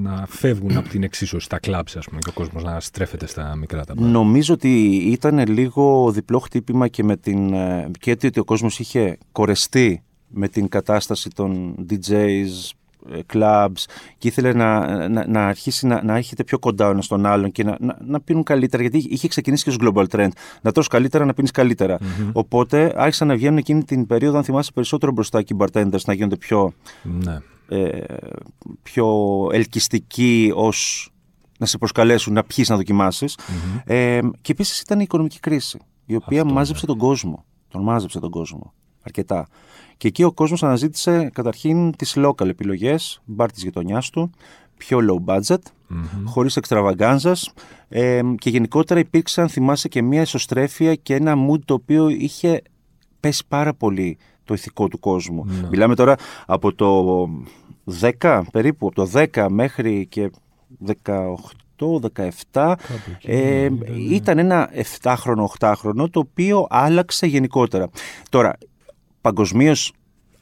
να 0.00 0.26
φεύγουν 0.28 0.76
από 0.76 0.88
την 0.88 1.02
εξίσωση 1.02 1.48
τα 1.48 1.58
κλάψη, 1.58 1.98
ας 1.98 2.06
πούμε, 2.06 2.18
και 2.20 2.28
ο 2.28 2.32
κόσμος 2.32 2.64
να 2.64 2.80
στρέφεται 2.80 3.26
στα 3.26 3.56
μικρά 3.56 3.84
τα 3.84 3.94
πράγματα; 3.94 4.12
Νομίζω 4.12 4.54
ότι 4.54 4.86
ήταν 4.94 5.48
λίγο 5.48 6.10
διπλό 6.12 6.38
χτύπημα 6.38 6.88
και 6.88 7.04
με 7.04 7.16
την. 7.16 7.52
ε, 7.52 7.90
και 7.98 8.10
ότι 8.10 8.40
ο 8.40 8.44
κόσμος 8.44 8.78
είχε 8.78 9.18
κορεστεί 9.32 10.02
με 10.28 10.48
την 10.48 10.68
κατάσταση 10.68 11.28
των 11.28 11.74
DJs, 11.90 12.10
ε, 12.10 12.46
clubs 13.32 13.84
και 14.18 14.28
ήθελε 14.28 14.52
να, 14.52 15.08
να, 15.08 15.26
να 15.26 15.46
αρχίσει 15.46 15.86
να, 15.86 16.02
να 16.02 16.16
έρχεται 16.16 16.44
πιο 16.44 16.58
κοντά 16.58 16.86
ο 16.86 16.90
ένας 16.90 17.04
στον 17.04 17.26
άλλον 17.26 17.52
και 17.52 17.64
να, 17.64 17.76
να, 17.80 17.96
να 18.00 18.20
πίνουν 18.20 18.42
καλύτερα. 18.42 18.82
Γιατί 18.82 19.06
είχε 19.10 19.28
ξεκινήσει 19.28 19.64
και 19.64 19.70
στο 19.70 19.92
global 19.94 20.04
trend. 20.10 20.28
Να 20.62 20.72
τρως 20.72 20.86
καλύτερα, 20.86 21.24
να 21.24 21.34
πίνεις 21.34 21.50
καλύτερα. 21.50 21.98
Οπότε 22.32 22.92
άρχισαν 22.96 23.28
να 23.28 23.34
βγαίνουν 23.34 23.58
εκείνη 23.58 23.84
την 23.84 24.06
περίοδο, 24.06 24.36
αν 24.36 24.44
θυμάσαι, 24.44 24.72
περισσότερο 24.72 25.12
μπροστά 25.12 25.42
και 25.42 25.54
οι 25.54 25.56
bartenders 25.60 26.04
να 26.06 26.12
γίνονται 26.12 26.36
πιο, 26.36 26.72
Ναι. 27.02 27.38
ε, 27.68 28.04
πιο 28.82 29.08
ελκυστικοί 29.52 30.52
ως 30.54 31.10
να 31.58 31.66
σε 31.66 31.78
προσκαλέσουν 31.78 32.32
να 32.32 32.44
πιείς 32.44 32.68
να 32.68 32.76
δοκιμασεις 32.76 33.38
Ε, 33.84 34.18
και 34.40 34.52
επίσης 34.52 34.80
ήταν 34.80 34.98
η 34.98 35.02
οικονομική 35.04 35.40
κρίση, 35.40 35.78
η 36.06 36.14
οποία 36.14 36.40
Αυτό, 36.42 36.54
μάζεψε 36.54 36.86
τον 36.86 36.98
κόσμο. 36.98 37.44
Τον 37.68 37.82
μάζεψε 37.82 38.20
τον 38.20 38.30
κόσμο. 38.30 38.72
Αρκετά. 39.02 39.46
Και 40.00 40.08
εκεί 40.08 40.22
ο 40.22 40.32
κόσμος 40.32 40.62
αναζήτησε 40.62 41.30
καταρχήν 41.32 41.96
τις 41.96 42.14
local 42.16 42.48
επιλογές, 42.48 43.20
μπαρ 43.24 43.52
της 43.52 43.62
γειτονιάς 43.62 44.10
του, 44.10 44.30
πιο 44.76 44.98
low 45.02 45.34
budget, 45.34 45.58
χωρίς 46.24 46.56
εξτραβαγκάνζας. 46.56 47.52
Ε, 47.88 48.20
και 48.38 48.50
γενικότερα 48.50 49.00
υπήρξε, 49.00 49.40
αν 49.40 49.48
θυμάσαι, 49.48 49.88
και 49.88 50.02
μια 50.02 50.20
εσωστρέφεια 50.20 50.94
και 50.94 51.14
ένα 51.14 51.34
mood 51.34 51.58
το 51.64 51.74
οποίο 51.74 52.08
είχε 52.08 52.62
πέσει 53.20 53.44
πάρα 53.48 53.74
πολύ 53.74 54.18
το 54.44 54.54
ηθικό 54.54 54.88
του 54.88 54.98
κόσμου. 54.98 55.46
Μιλάμε 55.70 55.94
τώρα 55.94 56.16
από 56.46 56.74
το 56.74 57.28
10 58.20 58.42
περίπου, 58.52 58.86
από 58.86 58.94
το 58.94 59.10
10 59.34 59.46
μέχρι 59.50 60.06
και 60.06 60.30
18-17 62.52 62.74
ε, 63.22 63.68
ήταν 64.10 64.38
ένα 64.38 64.70
7χρονο, 65.02 65.44
8χρονο 65.58 66.10
το 66.10 66.20
οποίο 66.20 66.66
άλλαξε 66.70 67.26
γενικότερα. 67.26 67.90
Τώρα, 68.30 68.56
παγκοσμίως 69.20 69.92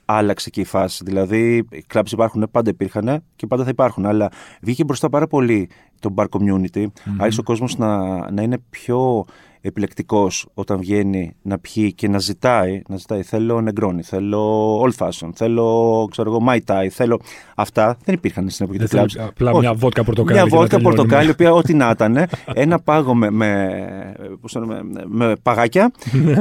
άλλαξε 0.05 0.51
και 0.51 0.61
η 0.61 0.65
φάση. 0.65 1.05
Δηλαδή, 1.05 1.57
οι 1.57 1.85
κλαμπs 1.95 2.13
υπάρχουν, 2.13 2.49
πάντα 2.51 2.71
υπήρχαν 2.71 3.25
και 3.37 3.47
πάντα 3.47 3.65
θα 3.65 3.71
υπάρχουν. 3.71 4.07
Αλλά 4.07 4.29
βγήκε 4.61 4.85
μπροστά 4.85 5.09
πάρα 5.09 5.27
πολύ 5.27 5.69
το 6.01 6.15
bar 6.17 6.27
community. 6.29 6.87
Άρχισε 7.19 7.41
ο 7.41 7.43
κόσμος 7.43 7.77
να, 7.77 8.31
να 8.31 8.43
είναι 8.43 8.59
πιο 8.71 9.25
επιλεκτικός 9.61 10.47
όταν 10.55 10.79
βγαίνει 10.79 11.35
να 11.43 11.59
πιει 11.59 11.93
και 11.93 12.09
να 12.09 12.19
ζητάει. 12.19 12.83
Να 12.89 12.97
ζητάει 12.97 13.23
θέλω 13.23 13.61
νεγκρόνι, 13.61 14.03
θέλω 14.03 14.81
old 14.83 15.07
fashion, 15.07 15.31
θέλω 15.35 16.09
ξέρω 16.11 16.31
εγώ, 16.31 16.47
mai 16.49 16.59
tai, 16.67 16.87
θέλω. 16.91 17.21
Αυτά 17.55 17.97
δεν 18.05 18.15
υπήρχαν 18.15 18.49
στην 18.49 18.65
εποχή 18.65 18.79
Δεν 18.79 18.89
του 18.89 18.97
θέλει 18.97 19.25
clubs. 19.25 19.29
απλά 19.29 19.51
Όχι. 19.51 19.61
μια 19.61 19.75
βότκα 19.75 20.05
πορτοκάλι. 20.05 20.35
Μια 20.39 20.45
και 20.45 20.51
να 20.51 20.57
βότκα 20.57 20.77
τελειώνουμε. 20.77 20.97
πορτοκάλι, 20.97 21.29
η 21.29 21.31
οποία 21.31 21.53
ό,τι 21.53 21.75
να 21.75 21.91
ήταν. 21.91 22.27
Ένα 22.55 22.79
πάγο 22.81 23.15
με, 23.15 23.31
με, 23.31 24.15
πώς 24.41 24.53
το 24.53 24.61
λέμε, 24.61 24.81
με 25.07 25.37
παγάκια 25.43 25.91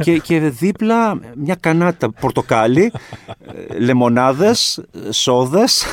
και, 0.02 0.18
και 0.18 0.40
δίπλα 0.40 1.20
μια 1.36 1.56
κανάτα 1.60 2.12
πορτοκάλι, 2.12 2.92
ε, 3.70 3.80
λεμονάδες, 3.80 4.86
σόδες. 5.10 5.86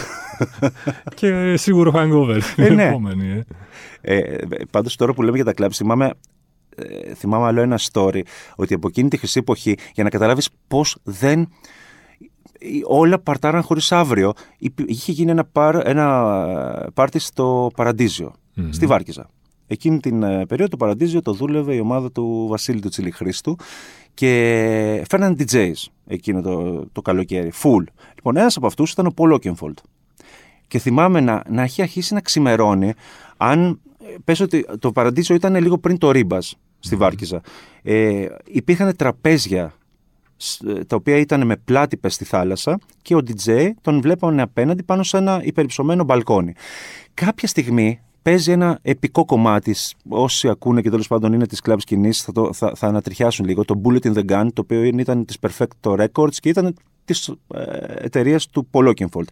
Και 1.15 1.57
σίγουρο 1.57 1.93
hangover. 1.95 2.41
Ε, 2.57 2.69
ναι. 2.69 2.85
Επόμενη, 2.85 3.29
ε. 3.29 3.45
Ε, 4.17 4.37
Πάντως 4.71 4.97
τώρα 4.97 5.13
που 5.13 5.23
λέμε 5.23 5.37
για 5.37 5.45
τα 5.45 5.53
κλαμπ, 5.53 5.71
θυμάμαι, 5.75 6.11
ε, 6.77 7.15
θυμάμαι 7.15 7.47
άλλο 7.47 7.61
ένα 7.61 7.79
story 7.93 8.21
ότι 8.57 8.75
από 8.75 8.89
εκείνη 8.89 9.09
τη 9.09 9.17
χρυσή 9.17 9.39
εποχή, 9.39 9.75
για 9.95 10.05
να 10.05 10.11
καταλάβεις 10.11 10.49
πώς 10.69 10.97
δεν. 11.03 11.49
Όλα 12.87 13.19
παρτάραν 13.19 13.63
χωρίς 13.63 13.93
αύριο. 13.93 14.33
Υπή- 14.59 14.91
Είχε 14.91 15.13
γίνει 15.13 15.31
ένα, 15.31 15.45
πάρ, 15.45 15.87
ένα 15.89 16.91
πάρτι 16.95 17.19
στο 17.19 17.71
παραντιζιο 17.77 18.33
στη 18.71 18.87
Βάρκιζα. 18.87 19.27
Εκείνη 19.67 20.01
την 20.01 20.23
ε, 20.23 20.47
περίοδο 20.47 20.71
το 20.71 20.77
Παραντίζιο 20.77 21.23
το 21.23 21.33
δούλευε 21.33 21.75
η 21.75 21.79
ομάδα 21.79 22.13
του 22.13 22.47
Βασίλη 22.49 22.81
του 22.81 22.89
Τσιλιχρίστου 22.89 23.57
και 24.15 25.05
φέρναν 25.09 25.37
DJs 25.39 25.73
εκείνο 26.07 26.41
το, 26.43 26.85
το 26.93 27.03
καλοκαίρι, 27.03 27.53
full. 27.63 27.85
Λοιπόν, 28.15 28.37
ένας 28.37 28.57
από 28.57 28.67
αυτούς 28.67 28.93
ήταν 28.93 29.07
ο 29.07 29.11
Πολ 29.11 29.31
Όκενφολτ. 29.33 29.79
Και 30.69 30.79
θυμάμαι 30.79 31.21
να, 31.21 31.43
να 31.49 31.63
έχει 31.63 31.83
αρχίσει 31.83 32.15
να 32.15 32.21
ξημερώνει 32.21 32.93
αν 33.37 33.69
ε, 33.71 33.94
πες 34.25 34.41
ότι 34.41 34.67
το 34.79 34.93
Παραντίζο 34.93 35.35
ήταν 35.35 35.55
λίγο 35.57 35.79
πριν 35.79 35.99
το 35.99 36.11
Ρίμπας 36.11 36.57
στη 36.79 36.97
Βάρκιζα. 36.97 37.41
Ε, 37.83 38.27
υπήρχαν 38.45 38.97
τραπέζια 38.97 39.75
σ- 40.37 40.65
ε, 40.69 40.85
τα 40.85 40.97
οποία 40.97 41.17
ήταν 41.17 41.47
με 41.47 41.57
πλάτη 41.57 41.99
στη 42.07 42.25
θάλασσα 42.25 42.79
και 43.03 43.15
ο 43.15 43.19
DJ 43.27 43.71
τον 43.81 44.01
βλέπανε 44.01 44.43
απέναντι 44.43 44.83
πάνω 44.83 45.03
σε 45.03 45.17
ένα 45.17 45.41
υπερυψωμένο 45.45 46.05
μπαλκόνι. 46.05 46.53
Κάποια 47.15 47.49
στιγμή 47.49 48.01
παίζει 48.23 48.53
ένα 48.53 48.79
επικό 48.83 49.25
κομμάτι. 49.25 49.73
σ- 49.73 49.97
Όσοι 50.09 50.49
ακούνε 50.49 50.81
και 50.81 50.91
τέλος 50.91 51.07
πάντων 51.07 51.33
είναι 51.33 51.47
της 51.47 51.61
κλαμπ 51.61 51.79
σκηνής 51.79 52.23
θα, 52.23 52.33
το- 52.33 52.53
θα, 52.53 52.73
θα 52.77 52.87
ανατριχιάσουν 52.87 53.47
λίγο. 53.47 53.65
Το 53.65 53.81
Bullet 53.85 54.03
in 54.03 54.15
the 54.15 54.25
Gun, 54.31 54.47
το 54.53 54.61
οποίο 54.63 54.83
είναι- 54.83 55.01
ήταν 55.01 55.25
της 55.25 55.37
Perfecto 55.41 56.07
Records 56.07 56.35
και 56.35 56.49
ήταν 56.49 56.75
της 57.05 57.29
ε, 57.55 57.63
εταιρείας 58.05 58.47
του 58.49 58.69
Paul 58.71 58.89
Oakenfold. 58.89 59.25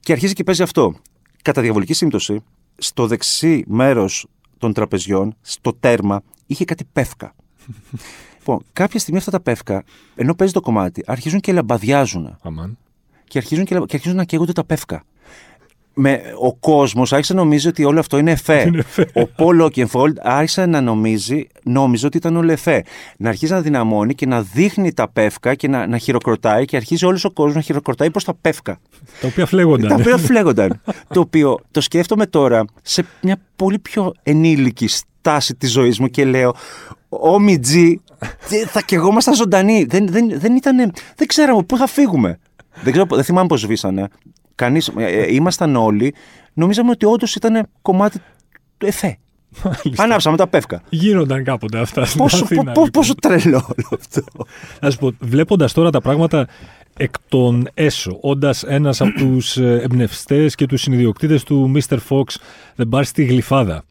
Και 0.00 0.12
αρχίζει 0.12 0.32
και 0.32 0.44
παίζει 0.44 0.62
αυτό. 0.62 0.94
Κατά 1.42 1.60
διαβολική 1.62 1.92
σύμπτωση, 1.94 2.40
στο 2.76 3.06
δεξί 3.06 3.64
μέρος 3.66 4.26
των 4.58 4.72
τραπεζιών, 4.72 5.36
στο 5.40 5.74
τέρμα, 5.80 6.22
είχε 6.46 6.64
κάτι 6.64 6.84
πεύκα. 6.92 7.34
λοιπόν, 8.38 8.64
κάποια 8.72 8.98
στιγμή 9.00 9.18
αυτά 9.18 9.30
τα 9.30 9.40
πεύκα, 9.40 9.84
ενώ 10.14 10.34
παίζει 10.34 10.52
το 10.52 10.60
κομμάτι, 10.60 11.02
αρχίζουν 11.06 11.40
και 11.40 11.52
λαμπαδιάζουν 11.52 12.38
Αμάν. 12.42 12.78
και 13.24 13.38
αρχίζουν, 13.38 13.64
και, 13.64 13.74
λα- 13.78 13.86
και 13.86 13.96
αρχίζουν 13.96 14.16
να 14.16 14.24
καίγονται 14.24 14.52
τα 14.52 14.64
πεύκα. 14.64 15.04
Με, 15.94 16.22
ο 16.40 16.54
κόσμος 16.54 17.12
άρχισε 17.12 17.34
να 17.34 17.40
νομίζει 17.42 17.68
ότι 17.68 17.84
όλο 17.84 18.00
αυτό 18.00 18.18
είναι 18.18 18.30
εφέ. 18.30 18.64
Είναι 18.66 18.78
εφέ. 18.78 19.10
Ο 19.14 19.26
Πολ 19.26 19.60
Όκενφολντ 19.60 20.18
άρχισε 20.22 20.66
να 20.66 20.80
νομίζει, 20.80 21.46
νόμιζε 21.62 22.06
ότι 22.06 22.16
ήταν 22.16 22.36
όλο 22.36 22.52
εφέ. 22.52 22.84
Να 23.16 23.28
αρχίζει 23.28 23.52
να 23.52 23.60
δυναμώνει 23.60 24.14
και 24.14 24.26
να 24.26 24.42
δείχνει 24.42 24.92
τα 24.92 25.08
πεύκα 25.08 25.54
και 25.54 25.68
να, 25.68 25.86
να 25.86 25.98
χειροκροτάει 25.98 26.64
και 26.64 26.76
αρχίζει 26.76 27.04
όλος 27.04 27.24
ο 27.24 27.30
κόσμος 27.30 27.54
να 27.54 27.60
χειροκροτάει 27.60 28.10
προς 28.10 28.24
τα 28.24 28.34
πεύκα. 28.40 28.78
Τα 29.20 29.26
οποία 29.26 29.46
φλέγονταν. 29.46 29.88
τα 29.88 29.94
οποία 29.94 30.16
φλέγονταν. 30.16 30.80
το 31.08 31.20
οποίο 31.20 31.60
το 31.70 31.80
σκέφτομαι 31.80 32.26
τώρα 32.26 32.64
σε 32.82 33.06
μια 33.22 33.36
πολύ 33.56 33.78
πιο 33.78 34.12
ενήλικη 34.22 34.88
στάση 34.88 35.54
της 35.54 35.70
ζωής 35.72 35.98
μου 35.98 36.08
και 36.08 36.24
λέω. 36.24 36.54
Ο 37.08 37.38
Μιτζή, 37.38 38.00
θα 38.66 38.80
κι 38.80 38.94
εγώ 38.94 39.08
ήμασταν 39.08 39.34
ζωντανοί. 39.34 39.84
Δεν, 39.84 40.08
δεν, 40.08 40.38
δεν, 40.38 40.56
ήτανε, 40.56 40.90
δεν 41.16 41.26
ξέραμε 41.26 41.62
πού 41.62 41.76
θα 41.76 41.86
φύγουμε. 41.86 42.38
Δεν, 42.82 42.92
ξέρω, 42.92 43.06
δεν 43.10 43.24
θυμάμαι 43.24 43.46
πώς 43.46 43.60
σβήσανε. 43.60 44.08
Κανείς, 44.54 44.88
ε, 44.98 45.04
ε, 45.04 45.34
ήμασταν 45.34 45.76
όλοι. 45.76 46.14
Νομίζαμε 46.52 46.90
ότι 46.90 47.06
όντως 47.06 47.34
ήταν 47.34 47.66
κομμάτι 47.82 48.18
του 48.78 48.86
εφέ. 48.86 49.18
Ανάψαμε 49.96 50.36
τα 50.36 50.46
πεύκα. 50.46 50.82
Γίνονταν 50.88 51.44
κάποτε 51.44 51.78
αυτά. 51.78 52.04
Στην 52.04 52.20
Πόσο, 52.20 52.44
Αθήνα, 52.44 52.62
πο- 52.62 52.70
πο- 52.72 52.84
λοιπόν. 52.84 52.90
πόσο 52.90 53.14
τρελό 53.14 53.56
όλο 53.76 54.00
αυτό. 54.00 54.22
Να 54.80 54.90
σου 54.90 54.98
πω, 54.98 55.12
βλέποντας 55.20 55.72
τώρα 55.72 55.90
τα 55.90 56.00
πράγματα 56.00 56.46
εκ 56.96 57.14
των 57.28 57.68
έσω, 57.74 58.18
όντας 58.20 58.62
ένας 58.62 59.00
από 59.00 59.12
τους 59.18 59.56
εμπνευστές 59.56 60.54
και 60.54 60.66
τους 60.66 60.80
συνειδιοκτήτες 60.80 61.42
του 61.44 61.72
Mr. 61.74 61.98
Fox 62.08 62.24
The 62.76 62.84
Bar 62.90 63.00
στη 63.04 63.24
γλυφαδα 63.24 63.84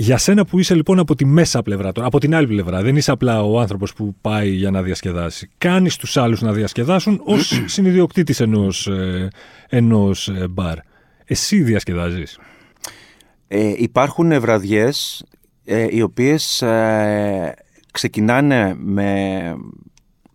Για 0.00 0.18
σένα 0.18 0.44
που 0.44 0.58
είσαι 0.58 0.74
λοιπόν 0.74 0.98
από 0.98 1.14
τη 1.14 1.24
μέσα 1.24 1.62
πλευρά 1.62 1.92
τώρα, 1.92 2.06
από 2.06 2.20
την 2.20 2.34
άλλη 2.34 2.46
πλευρά, 2.46 2.82
δεν 2.82 2.96
είσαι 2.96 3.10
απλά 3.10 3.42
ο 3.42 3.60
άνθρωπος 3.60 3.92
που 3.92 4.14
πάει 4.20 4.50
για 4.50 4.70
να 4.70 4.82
διασκεδάσει. 4.82 5.50
Κάνεις 5.58 5.96
τους 5.96 6.16
άλλους 6.16 6.40
να 6.40 6.52
διασκεδάσουν 6.52 7.20
ως 7.24 7.52
συνειδιοκτήτης 7.74 8.40
ενός 8.40 8.90
ενός, 9.68 10.28
ε, 10.28 10.48
μπαρ. 10.50 10.78
Εσύ 11.24 11.62
διασκεδάζεις. 11.62 12.38
Ε, 13.48 13.72
υπάρχουν 13.76 14.40
βραδιές 14.40 15.24
ε, 15.64 15.86
οι 15.90 16.02
οποίες 16.02 16.62
ε, 16.62 17.54
ξεκινάνε 17.92 18.74
με, 18.78 19.54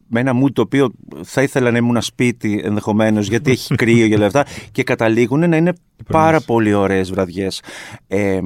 με 0.07 0.19
ένα 0.19 0.31
mood 0.43 0.51
το 0.53 0.61
οποίο 0.61 0.91
θα 1.23 1.41
ήθελα 1.41 1.71
να 1.71 1.77
ήμουν 1.77 2.01
σπίτι 2.01 2.61
ενδεχομένως 2.63 3.27
γιατί 3.27 3.51
έχει 3.51 3.75
κρύο 3.81 4.07
και 4.07 4.15
όλα 4.15 4.25
αυτά 4.25 4.45
και 4.71 4.83
καταλήγουν 4.83 5.49
να 5.49 5.57
είναι 5.57 5.73
πάρα 6.11 6.41
πολύ 6.41 6.73
ωραίες 6.73 7.09
βραδιές. 7.11 7.61
Ε, 8.07 8.17
ε, 8.17 8.41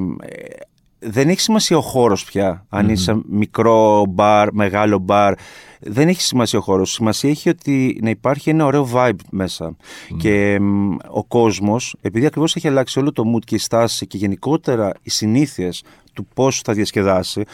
δεν 1.00 1.28
έχει 1.28 1.40
σημασία 1.40 1.76
ο 1.76 1.80
χώρος 1.80 2.24
πια, 2.24 2.64
αν 2.68 2.88
είσαι 2.88 3.20
μικρό 3.28 4.06
μπαρ, 4.08 4.52
μεγάλο 4.52 4.98
μπαρ. 4.98 5.34
Δεν 5.80 6.08
έχει 6.08 6.20
σημασία 6.22 6.58
ο 6.58 6.62
χώρος. 6.62 6.92
Σημασία 6.92 7.30
έχει 7.30 7.48
ότι 7.48 8.00
να 8.02 8.10
υπάρχει 8.10 8.50
ένα 8.50 8.64
ωραίο 8.64 8.88
vibe 8.94 9.18
μέσα. 9.30 9.76
Και 10.18 10.58
μ, 10.60 10.96
ο 11.10 11.24
κόσμος, 11.24 11.96
επειδή 12.00 12.26
ακριβώς 12.26 12.56
έχει 12.56 12.68
αλλάξει 12.68 12.98
όλο 12.98 13.12
το 13.12 13.22
mood 13.34 13.44
και 13.44 13.54
η 13.54 13.58
στάση 13.58 14.06
και 14.06 14.16
γενικότερα 14.16 14.92
οι 15.02 15.10
συνήθειες 15.10 15.82
του 16.12 16.26
πώς 16.34 16.60
θα 16.64 16.72
διασκεδασει 16.72 17.44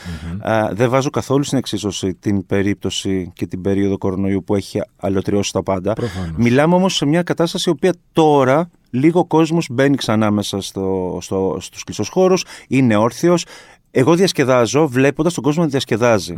α, 0.48 0.68
δεν 0.72 0.90
βάζω 0.90 1.10
καθόλου 1.10 1.42
στην 1.42 1.58
εξίσωση 1.58 2.14
την 2.14 2.46
περίπτωση 2.46 3.30
και 3.34 3.46
την 3.46 3.60
περίοδο 3.60 3.98
κορονοϊού 3.98 4.44
που 4.44 4.54
έχει 4.54 4.80
αλωτριώσει 4.96 5.52
τα 5.52 5.62
πάντα. 5.62 5.92
Προφανώς. 5.92 6.36
Μιλάμε 6.36 6.74
όμως 6.74 6.94
σε 6.94 7.06
μια 7.06 7.22
κατάσταση 7.22 7.68
η 7.68 7.72
οποία 7.72 7.94
τώρα 8.12 8.70
λίγο 8.96 9.20
ο 9.20 9.24
κόσμος 9.24 9.68
μπαίνει 9.70 9.96
ξανά 9.96 10.30
μέσα 10.30 10.60
στο, 10.60 11.18
στο, 11.20 11.56
στους 11.60 11.84
κλειστούς 11.84 12.08
χώρους, 12.08 12.44
είναι 12.68 12.96
όρθιος. 12.96 13.44
Εγώ 13.90 14.14
διασκεδάζω 14.14 14.88
βλέποντας 14.88 15.34
τον 15.34 15.42
κόσμο 15.42 15.62
να 15.62 15.68
διασκεδαζει 15.68 16.34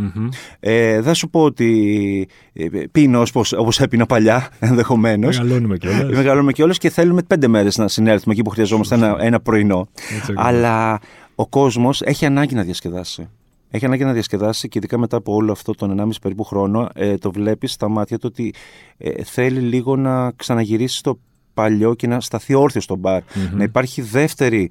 Ε, 0.61 1.01
δεν 1.01 1.15
σου 1.15 1.31
πω 1.31 1.43
ότι 1.43 2.29
ε, 2.53 2.69
πίνω 2.93 3.21
όπως, 3.21 3.53
όπως 3.53 3.81
έπινα 3.81 4.07
παλιά 4.07 4.49
ενδεχομένως. 4.59 5.39
Μεγαλώνουμε 5.39 5.77
κιόλας. 5.77 6.17
Μεγαλώνουμε 6.17 6.53
και 6.53 6.63
όλες 6.63 6.79
και 6.79 6.91
θέλουμε 6.91 7.23
πέντε 7.23 7.49
μέρες 7.49 7.79
να 7.79 7.89
συνέλθουμε 7.89 8.35
εκεί 8.35 8.43
που 8.43 8.51
χρειαζόμαστε 8.51 8.95
ένα, 8.95 9.17
ένα 9.21 9.41
πρωινό. 9.41 9.89
Έτσι 9.95 10.17
ακριβώς. 10.19 10.45
Αλλά 10.45 11.01
ο 11.35 11.47
κόσμος 11.47 12.03
έχει 12.03 12.27
ανάγκη 12.27 12.55
να 12.55 12.63
διασκεδάσει. 12.63 13.29
Έχει 13.71 13.85
ανάγκη 13.85 14.05
να 14.05 14.13
διασκεδάσει 14.13 14.69
και 14.69 14.79
ειδικά 14.79 14.99
μετά 14.99 15.17
από 15.17 15.35
όλο 15.35 15.53
αυτό 15.53 15.75
τον 15.75 16.01
1,5 16.01 16.09
περίπου 16.23 16.45
χρόνο 16.45 16.89
ε, 16.95 17.17
το 17.17 17.31
βλέπεις 17.31 17.73
στα 17.73 17.89
μάτια 17.89 18.19
του 18.19 18.27
ότι 18.31 18.55
ε, 18.99 19.23
θέλει 19.25 19.61
λίγο 19.61 19.97
να 19.97 20.33
ξαναγυρίσει 20.33 20.97
στο 20.97 21.19
παλιό 21.63 21.95
και 21.95 22.07
να 22.07 22.21
σταθεί 22.21 22.55
όρθιος 22.55 22.85
στο 22.85 22.97
μπαρ. 22.97 23.23
Να 23.53 23.63
υπάρχει 23.63 24.03
δεύτερη 24.03 24.71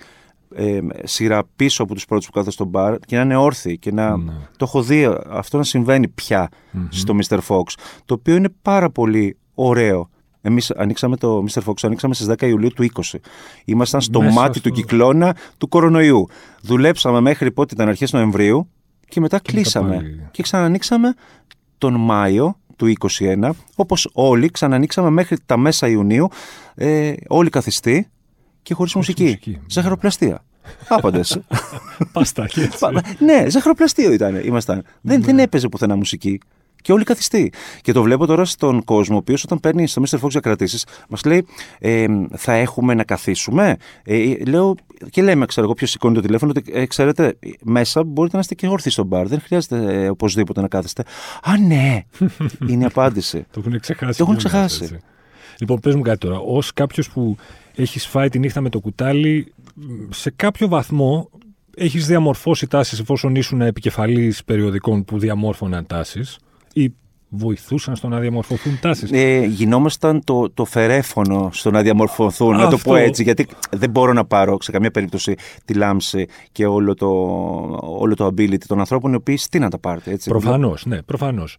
ε, 0.56 0.80
σειρά 1.04 1.44
πίσω 1.56 1.84
από 1.84 1.94
τους 1.94 2.06
πρώτους 2.06 2.26
που 2.26 2.32
κάθονται 2.32 2.52
στο 2.52 2.66
μπαρ 2.66 3.00
και 3.00 3.16
να 3.16 3.22
είναι 3.22 3.36
όρθιοι 3.36 3.78
και 3.78 3.92
να 3.92 4.18
Ναι. 4.18 4.32
το 4.58 4.66
έχω 4.68 4.82
δει 4.82 5.10
αυτό 5.30 5.58
να 5.58 5.64
συμβαίνει 5.64 6.08
πια 6.08 6.50
στο 6.90 7.16
Mr. 7.22 7.38
Fox 7.48 7.64
το 8.06 8.14
οποίο 8.14 8.36
είναι 8.36 8.50
πάρα 8.62 8.90
πολύ 8.90 9.38
ωραίο 9.54 10.10
εμείς 10.42 10.72
ανοίξαμε 10.72 11.18
το 11.18 11.44
Mr. 11.50 11.62
Fox, 11.66 11.74
ανοίξαμε 11.82 12.14
στις 12.14 12.28
10 12.28 12.42
Ιουλίου 12.48 12.70
του 12.74 12.84
20. 12.84 13.20
Ήμασταν 13.66 14.02
στο 14.02 14.22
Μέσα 14.22 14.34
μάτι 14.34 14.60
στο- 14.60 14.70
του 14.70 14.76
κυκλώνα 14.76 15.36
του 15.58 15.68
κορονοϊού. 15.68 16.28
Δουλέψαμε 16.62 17.20
μέχρι 17.22 17.52
πότε 17.52 17.74
ήταν 17.74 17.88
αρχές 17.88 18.12
Νοεμβρίου 18.14 18.70
και 19.08 19.20
μετά 19.20 19.38
Και 19.40 19.52
μετά 19.54 19.62
κλείσαμε. 19.62 19.96
πάλι. 19.96 20.28
Και 20.32 20.44
ξανανοίξαμε 20.44 21.14
τον 21.78 21.94
Μάιο 21.94 22.58
του 22.78 22.94
21, 23.20 23.50
όπως 23.76 24.10
όλοι 24.14 24.50
ξανανοίξαμε 24.50 25.10
μέχρι 25.10 25.38
τα 25.46 25.58
μέσα 25.58 25.88
Ιουνίου, 25.88 26.30
ε, 26.76 27.14
όλοι 27.28 27.50
καθιστοί 27.50 28.08
και 28.62 28.74
χωρίς 28.74 28.94
μουσική. 28.96 29.24
μουσική. 29.24 29.60
Ζαχαροπλαστεία. 29.68 30.44
Άπαντες. 30.88 31.40
Παστάκι 32.14 32.62
έτσι. 32.62 32.78
Πα- 32.80 33.04
ναι, 33.20 33.50
ζαχαροπλαστείο 33.50 34.12
ήταν. 34.12 34.36
Ήμασταν. 34.36 34.84
Δεν, 35.02 35.24
δεν 35.24 35.40
έπαιζε 35.40 35.68
πουθενά 35.68 35.96
μουσική. 35.96 36.40
Και 36.82 36.92
όλοι 36.92 37.04
καθιστοί. 37.04 37.52
Και 37.82 37.92
το 37.92 38.02
βλέπω 38.02 38.26
τώρα 38.26 38.46
στον 38.46 38.84
κόσμο, 38.84 39.16
ο 39.16 39.18
οποίος 39.18 39.44
όταν 39.44 39.60
παίρνει 39.60 39.88
στο 39.88 40.02
Mr. 40.10 40.20
Fox 40.20 40.30
για 40.30 40.40
κρατήσεις, 40.40 40.86
μας 41.10 41.24
λέει, 41.24 41.46
ε, 41.80 42.06
θα 42.36 42.54
έχουμε 42.54 42.94
να 42.94 43.04
καθίσουμε; 43.04 43.78
Ε, 44.04 44.36
λέω, 44.48 44.76
και 45.10 45.22
λέμε, 45.22 45.46
ξέρω 45.46 45.66
εγώ, 45.66 45.76
ποιος 45.76 45.90
σηκώνει 45.90 46.16
το 46.16 46.22
τηλέφωνο, 46.22 46.54
ότι 46.56 46.72
ε, 46.74 46.86
ξέρετε, 46.86 47.38
μέσα 47.64 48.04
μπορείτε 48.04 48.36
να 48.36 48.42
είστε 48.42 48.56
και 48.56 48.68
όρθιοι 48.68 48.92
στο 48.92 49.04
μπαρ. 49.04 49.28
Δεν 49.28 49.42
χρειάζεται 49.42 50.04
ε, 50.04 50.10
οπωσδήποτε 50.10 50.62
να 50.62 50.68
κάθεστε. 50.68 51.04
Α, 51.44 51.58
ναι! 51.68 52.04
Είναι 52.72 52.84
η 52.84 52.86
απάντηση. 52.86 53.46
Το 53.52 53.60
έχουν 53.66 53.80
ξεχάσει. 53.80 54.18
Το 54.18 54.24
έχουν 54.24 54.38
κιόλας, 54.38 54.66
ξεχάσει. 54.72 54.84
έτσι. 54.84 55.06
Λοιπόν, 55.60 55.80
πες 55.80 55.96
μου 55.96 56.02
κάτι 56.02 56.18
τώρα. 56.18 56.38
Ω 56.38 56.60
κάποιος 56.74 57.10
που 57.10 57.38
έχεις 57.76 58.08
φάει 58.08 58.30
τη 58.30 58.40
νύχτα 58.40 58.62
με 58.62 58.70
το 58.70 58.80
κουτάλι, 58.80 59.54
μ, 59.76 59.84
σε 60.10 60.30
κάποιο 60.36 60.68
βαθμό 60.68 61.30
έχεις 61.76 62.08
διαμορφώσει 62.08 62.68
τάσεις 62.68 63.00
εφόσον 63.00 63.36
ήσουν 63.36 63.62
επικεφαλής 63.62 64.44
περιοδικών 64.44 65.06
που 65.06 65.20
διαμόρφωναν 65.20 65.86
τάσεις; 65.86 66.38
Ή 66.82 66.94
βοηθούσαν 67.30 67.96
στο 67.96 68.08
να 68.08 68.20
διαμορφωθούν 68.20 68.80
τάσεις; 68.82 69.12
Ε, 69.12 69.46
γινόμασταν 69.46 70.24
το, 70.24 70.50
το 70.54 70.66
φερέφωνο 70.66 71.50
στο 71.54 71.72
να 71.72 71.82
διαμορφωθούν, 71.82 72.56
να 72.56 72.70
το 72.70 72.76
Αυτό. 72.76 72.90
πω 72.90 72.96
έτσι. 72.96 73.24
Γιατί 73.24 73.48
δεν 73.72 73.90
μπορώ 73.90 74.14
να 74.14 74.26
πάρω 74.26 74.58
σε 74.62 74.72
καμία 74.72 74.92
περίπτωση 74.92 75.36
τη 75.66 75.74
λάμψη 75.74 76.26
και 76.52 76.66
όλο 76.66 76.94
το, 76.94 77.08
όλο 77.82 78.16
το 78.16 78.26
ability 78.26 78.66
των 78.68 78.80
ανθρώπων 78.80 79.12
οι 79.12 79.16
οποίοι 79.16 79.40
τι 79.50 79.60
να 79.60 79.70
τα 79.70 79.80
πάρετε. 79.80 80.12
Έτσι. 80.12 80.30
Προφανώς, 80.30 80.86
ναι, 80.86 81.02
προφανώς. 81.02 81.58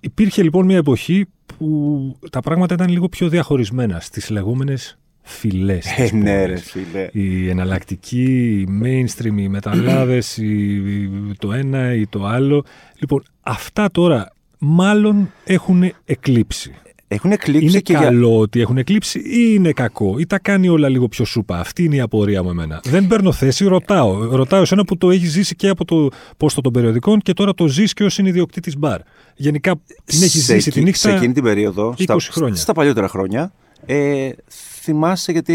Υπήρχε 0.00 0.42
λοιπόν 0.42 0.64
μια 0.64 0.76
εποχή 0.76 1.26
που 1.46 2.16
τα 2.30 2.40
πράγματα 2.40 2.74
ήταν 2.74 2.88
λίγο 2.88 3.08
πιο 3.08 3.28
διαχωρισμένα 3.28 4.00
στις 4.00 4.30
λεγόμενες 4.30 4.98
φυλές. 5.22 5.86
Ε, 5.98 6.10
ναι, 6.16 6.44
ρε 6.44 6.56
φίλε. 6.56 7.08
Η 7.12 7.48
εναλλακτική, 7.48 8.60
η 8.60 8.68
mainstream, 8.82 9.38
οι 9.38 9.48
μεταλλάδες, 9.48 10.36
η, 10.36 11.10
το 11.38 11.52
ένα 11.52 11.94
ή 11.94 12.06
το 12.06 12.24
άλλο. 12.24 12.64
Λοιπόν, 12.98 13.22
αυτά 13.40 13.90
τώρα 13.90 14.32
μάλλον 14.60 15.32
έχουν 15.44 15.92
εκλείψει. 16.04 16.74
Έχουν 17.12 17.32
εκλείψει 17.32 17.66
Είναι 17.66 17.80
και 17.80 17.92
για... 17.92 18.02
καλό 18.02 18.38
ότι 18.38 18.60
έχουν 18.60 18.78
εκλείψει 18.78 19.18
ή 19.18 19.52
είναι 19.54 19.72
κακό; 19.72 20.18
Ή 20.18 20.26
τα 20.26 20.38
κάνει 20.38 20.68
όλα 20.68 20.88
λίγο 20.88 21.08
πιο 21.08 21.24
σούπα; 21.24 21.58
Αυτή 21.58 21.84
είναι 21.84 21.96
η 21.96 22.00
απορία 22.00 22.42
μου 22.42 22.50
εμένα. 22.50 22.80
Δεν 22.84 23.06
παίρνω 23.06 23.32
θέση, 23.32 23.64
ρωτάω. 23.64 24.24
Ρωτάω 24.36 24.60
εσένα 24.60 24.84
που 24.84 24.96
το 24.96 25.10
έχει 25.10 25.26
ζήσει 25.26 25.56
και 25.56 25.68
από 25.68 25.84
το 25.84 26.08
πόστο 26.36 26.60
των 26.60 26.72
περιοδικών 26.72 27.18
και 27.18 27.32
τώρα 27.32 27.54
το 27.54 27.68
ζεις 27.68 27.92
και 27.92 28.04
ως 28.04 28.14
συνειδιοκτήτης 28.14 28.76
μπαρ. 28.78 29.00
Γενικά 29.34 29.80
την 30.04 30.22
έχεις 30.22 30.44
σε 30.44 30.54
ζήσει 30.54 30.68
εκει- 30.68 30.72
τη 30.72 30.82
νύχτα. 30.82 31.08
Σε 31.10 31.16
εκείνη 31.16 31.32
την 31.32 31.42
περίοδο, 31.42 31.94
20 31.98 32.02
στα, 32.02 32.16
χρόνια. 32.32 32.56
στα 32.56 32.72
παλιότερα 32.72 33.08
χρόνια, 33.08 33.52
ε, 33.86 34.30
θυμάσαι 34.80 35.32
γιατί 35.32 35.52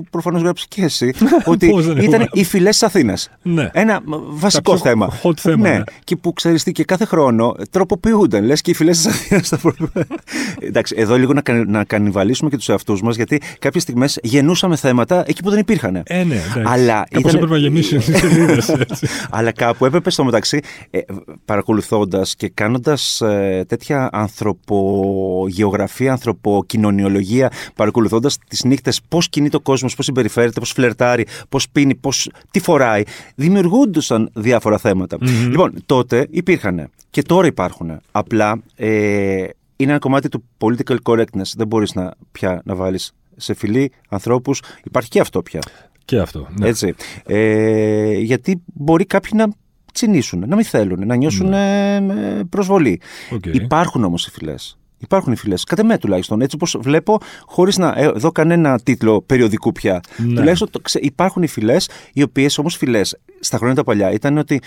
έχεις 0.00 0.10
προφανώς 0.10 0.42
γράψεις 0.42 0.66
και 0.68 0.82
εσύ 0.82 1.12
ότι 1.44 1.68
Πώς 1.70 1.86
δεν 1.86 1.96
έχω 1.96 2.06
ήταν 2.06 2.18
γράψει. 2.20 2.40
οι 2.40 2.44
φυλές 2.44 2.70
της 2.78 2.82
Αθήνας. 2.82 3.30
Ναι. 3.42 3.68
Ένα 3.72 4.00
βασικό 4.28 4.72
πιο 4.72 4.80
θέμα. 4.80 5.18
hot 5.22 5.36
θέμα, 5.38 5.68
Ναι. 5.68 5.76
ναι. 5.76 5.82
Και 6.04 6.16
που 6.16 6.32
ξέρεις 6.32 6.62
τι, 6.62 6.72
και 6.72 6.84
κάθε 6.84 7.04
χρόνο 7.04 7.54
τροποποιούνταν. 7.70 8.44
Λες 8.44 8.60
και 8.60 8.70
οι 8.70 8.74
φυλές 8.74 8.96
της 8.96 9.06
Αθήνας 9.06 9.48
θα 9.48 9.58
προ- 9.58 9.74
Εντάξει, 10.68 10.94
εδώ 10.98 11.16
λίγο 11.18 11.32
να, 11.32 11.40
κα- 11.40 11.64
να 11.66 11.84
κανιβαλίσουμε 11.84 12.50
και 12.50 12.56
τους 12.56 12.68
εαυτούς 12.68 13.02
μας, 13.02 13.16
γιατί 13.16 13.40
κάποιες 13.58 13.82
στιγμές 13.82 14.18
γεννούσαμε 14.22 14.76
θέματα 14.76 15.24
εκεί 15.26 15.42
που 15.42 15.50
δεν 15.50 15.58
υπήρχαν. 15.58 15.96
Ε, 16.04 16.24
ναι, 16.24 16.34
εντάξει. 16.34 16.62
Αλλά 16.64 17.06
Κάπως 17.10 17.32
ήταν- 17.32 17.34
έπρεπε 17.34 17.52
να 17.52 17.58
γεμίσει 17.58 17.96
οι 17.96 18.00
σελίδες, 18.00 18.68
έτσι. 18.88 19.06
Αλλά 19.30 19.52
κάπου 19.52 19.84
έπρεπε 19.84 20.10
στο 20.10 20.24
μεταξύ, 20.24 20.60
ε, 20.90 20.98
παρακολουθώντας 21.44 22.34
και 22.36 22.48
κάνοντας 22.54 23.20
ε, 23.20 23.64
τέτοια 23.68 24.08
ανθρωπογεωγραφία, 24.12 26.12
ανθρωποκοινωνιολογία, 26.12 27.50
παρακολουθώντας 27.76 28.38
τις 28.48 28.64
νύχτες 28.64 29.00
πώς 29.08 29.28
κινείται 29.28 29.56
ο 29.56 29.60
κόσμος, 29.90 29.94
πώς 29.94 30.04
συμπεριφέρεται, 30.04 30.60
πώς 30.60 30.70
φλερτάρει, 30.70 31.26
πώς 31.48 31.68
πίνει, 31.68 31.94
πώς, 31.94 32.30
τι 32.50 32.60
φοράει, 32.60 33.02
δημιουργούνταν 33.34 34.30
διάφορα 34.32 34.78
θέματα. 34.78 35.16
Λοιπόν, 35.20 35.74
τότε 35.86 36.26
υπήρχαν 36.30 36.90
και 37.10 37.22
τώρα 37.22 37.46
υπάρχουν. 37.46 38.00
Απλά 38.10 38.62
ε, 38.76 39.44
είναι 39.76 39.90
ένα 39.90 39.98
κομμάτι 39.98 40.28
του 40.28 40.44
political 40.58 40.96
correctness. 41.02 41.52
Δεν 41.56 41.66
μπορείς 41.66 41.94
να, 41.94 42.14
πια 42.32 42.60
να 42.64 42.74
βάλεις 42.74 43.14
σε 43.36 43.54
φιλή 43.54 43.92
ανθρώπους. 44.08 44.62
Υπάρχει 44.84 45.08
και 45.08 45.20
αυτό 45.20 45.42
πια. 45.42 45.60
Και 46.04 46.18
αυτό. 46.18 46.48
Ναι. 46.58 46.68
Έτσι. 46.68 46.94
Ε, 47.26 48.18
γιατί 48.18 48.62
μπορεί 48.66 49.04
κάποιοι 49.04 49.30
να 49.34 49.48
τσινήσουν, 49.92 50.44
να 50.48 50.56
μην 50.56 50.64
θέλουν, 50.64 51.06
να 51.06 51.14
νιώσουν 51.14 51.52
ε, 51.52 51.96
ε, 51.96 52.42
προσβολή. 52.48 53.00
Οκ. 53.30 53.46
Υπάρχουν 53.46 54.04
όμως 54.04 54.26
οι 54.26 54.30
φυλές. 54.30 54.78
Υπάρχουν 55.02 55.32
οι 55.32 55.36
φυλές. 55.36 55.64
Κατά 55.64 55.84
με 55.84 55.98
τουλάχιστον. 55.98 56.40
Έτσι 56.40 56.54
όπως 56.56 56.76
βλέπω, 56.80 57.18
χωρίς 57.46 57.78
να 57.78 57.94
ε, 57.96 58.10
δω 58.10 58.32
κανένα 58.32 58.80
τίτλο 58.80 59.22
περιοδικού 59.22 59.72
πια. 59.72 60.00
Ναι. 60.16 60.34
Τουλάχιστον 60.34 60.70
το 60.70 60.80
ξε- 60.80 61.04
υπάρχουν 61.04 61.42
οι 61.42 61.46
φυλές, 61.46 61.88
οι 62.12 62.22
οποίες 62.22 62.58
όμως 62.58 62.76
φυλές 62.76 63.18
στα 63.40 63.56
χρόνια 63.56 63.74
τα 63.76 63.84
παλιά 63.84 64.10
ήταν 64.12 64.38
ότι 64.38 64.60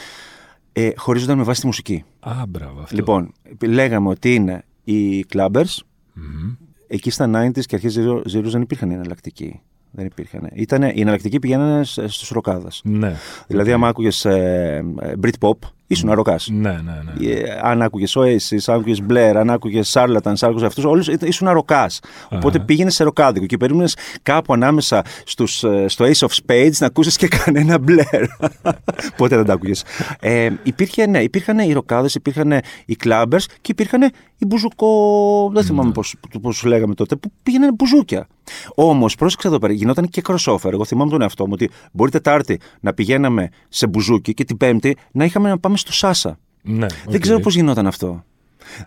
ε, 0.72 0.90
χωρίζονταν 0.96 1.38
με 1.38 1.44
βάση 1.44 1.60
τη 1.62 1.66
μουσική. 1.66 2.04
Α, 2.20 2.32
μπράβο. 2.48 2.80
Αυτό. 2.82 2.96
Λοιπόν, 2.96 3.34
λέγαμε 3.66 4.10
ότι 4.10 4.34
είναι 4.34 4.64
οι 4.84 5.26
clubbers. 5.34 5.78
Μμμ. 6.14 6.56
Εκεί 6.88 7.10
στα 7.10 7.30
90s 7.50 7.62
και 7.66 7.76
αρχές 7.76 8.00
Zeros 8.34 8.44
δεν 8.44 8.62
υπήρχαν 8.62 8.92
εναλλακτικοί. 8.92 9.62
Δεν 9.92 10.06
υπήρχαν. 10.06 10.50
Ήτανε, 10.54 10.92
οι 10.96 11.02
εναλλακτικοί 11.02 11.40
πηγαίνανε 11.40 11.84
στους 11.84 12.30
ροκάδες. 12.30 12.82
Ναι. 12.84 13.16
Δηλαδή, 13.48 13.72
άμα 13.72 13.88
άκουγες 13.88 14.26
ε, 14.26 14.84
Britpop, 15.22 15.58
ήσουν 15.94 16.12
ροκάς. 16.12 16.50
Ναι, 16.52 16.70
ναι, 16.70 17.02
ναι. 17.18 17.28
Ε, 17.32 17.60
αν 17.62 17.82
άκουγες 17.82 18.18
Oasis, 18.18 18.58
αν 18.66 18.76
άκουγες 18.76 19.02
Blair, 19.10 19.34
αν 19.36 19.50
άκουγες 19.50 19.92
Charlatans, 19.94 20.22
αν 20.24 20.36
άκουγες 20.42 20.64
αυτούς, 20.64 20.84
όλους 20.84 21.08
ήσουν 21.08 21.50
ροκάς. 21.50 22.00
Οπότε 22.30 22.60
πήγαινες 22.60 22.96
σε 22.96 23.04
ροκάδικο 23.04 23.46
και 23.46 23.58
περίμενες 23.58 23.98
κάπου 24.22 24.54
ανάμεσα 24.54 25.02
στους, 25.26 25.64
ε, 25.64 25.86
στο 25.88 26.06
Ace 26.06 26.28
of 26.28 26.32
Spades 26.46 26.78
να 26.80 26.86
ακούσεις 26.86 27.18
και 27.18 27.28
κανένα 27.44 27.78
Blair. 27.88 28.26
Πότε 29.18 29.36
δεν 29.36 29.46
τα 29.46 29.54
άκουγες. 29.54 29.84
Ε, 30.20 30.50
υπήρχε, 30.64 31.08
ναι, 31.08 31.20
υπήρχαν 31.20 31.60
οι 31.60 31.74
ροκάδες, 31.74 32.16
υπήρχαν 32.16 32.52
οι 32.86 32.96
clubbers 33.04 33.44
και 33.62 33.72
υπήρχαν 33.72 34.02
οι 34.38 34.46
μπουζουκό. 34.46 35.52
Δεν 35.54 35.64
θυμάμαι 35.64 35.88
ναι. 35.88 36.40
πώς 36.42 36.60
του 36.60 36.68
λέγαμε 36.68 36.94
τότε, 36.94 37.16
που 37.16 37.32
πήγαιναν 37.44 37.74
μπουζούκια. 37.74 38.28
Όμως, 38.76 39.16
πρόσεξε 39.16 39.48
εδώ 39.48 39.60
πέρα, 39.60 39.74
γινόταν 39.74 40.08
και 40.08 40.22
crossover. 40.26 40.72
Εγώ 40.72 40.86
θυμάμαι 40.86 41.12
τον 41.12 41.22
εαυτό 41.22 41.46
μου 41.46 41.52
ότι 41.54 41.70
μπορεί 41.92 42.12
Τετάρτη 42.12 42.60
να 42.80 42.94
πηγαίναμε 42.94 43.50
σε 43.70 43.88
μπουζούκι 43.88 44.34
και 44.34 44.44
την 44.44 44.58
Πέμπτη 44.58 44.98
να 45.12 45.26
είχαμε 45.26 45.50
να 45.50 45.60
πάμε 45.60 45.78
στο 45.78 45.94
Σάσα. 45.94 46.40
Ναι, 46.62 46.88
Δεν 47.08 47.22
ξέρω 47.22 47.40
πώς 47.40 47.56
γινόταν 47.56 47.88
αυτό. 47.88 48.24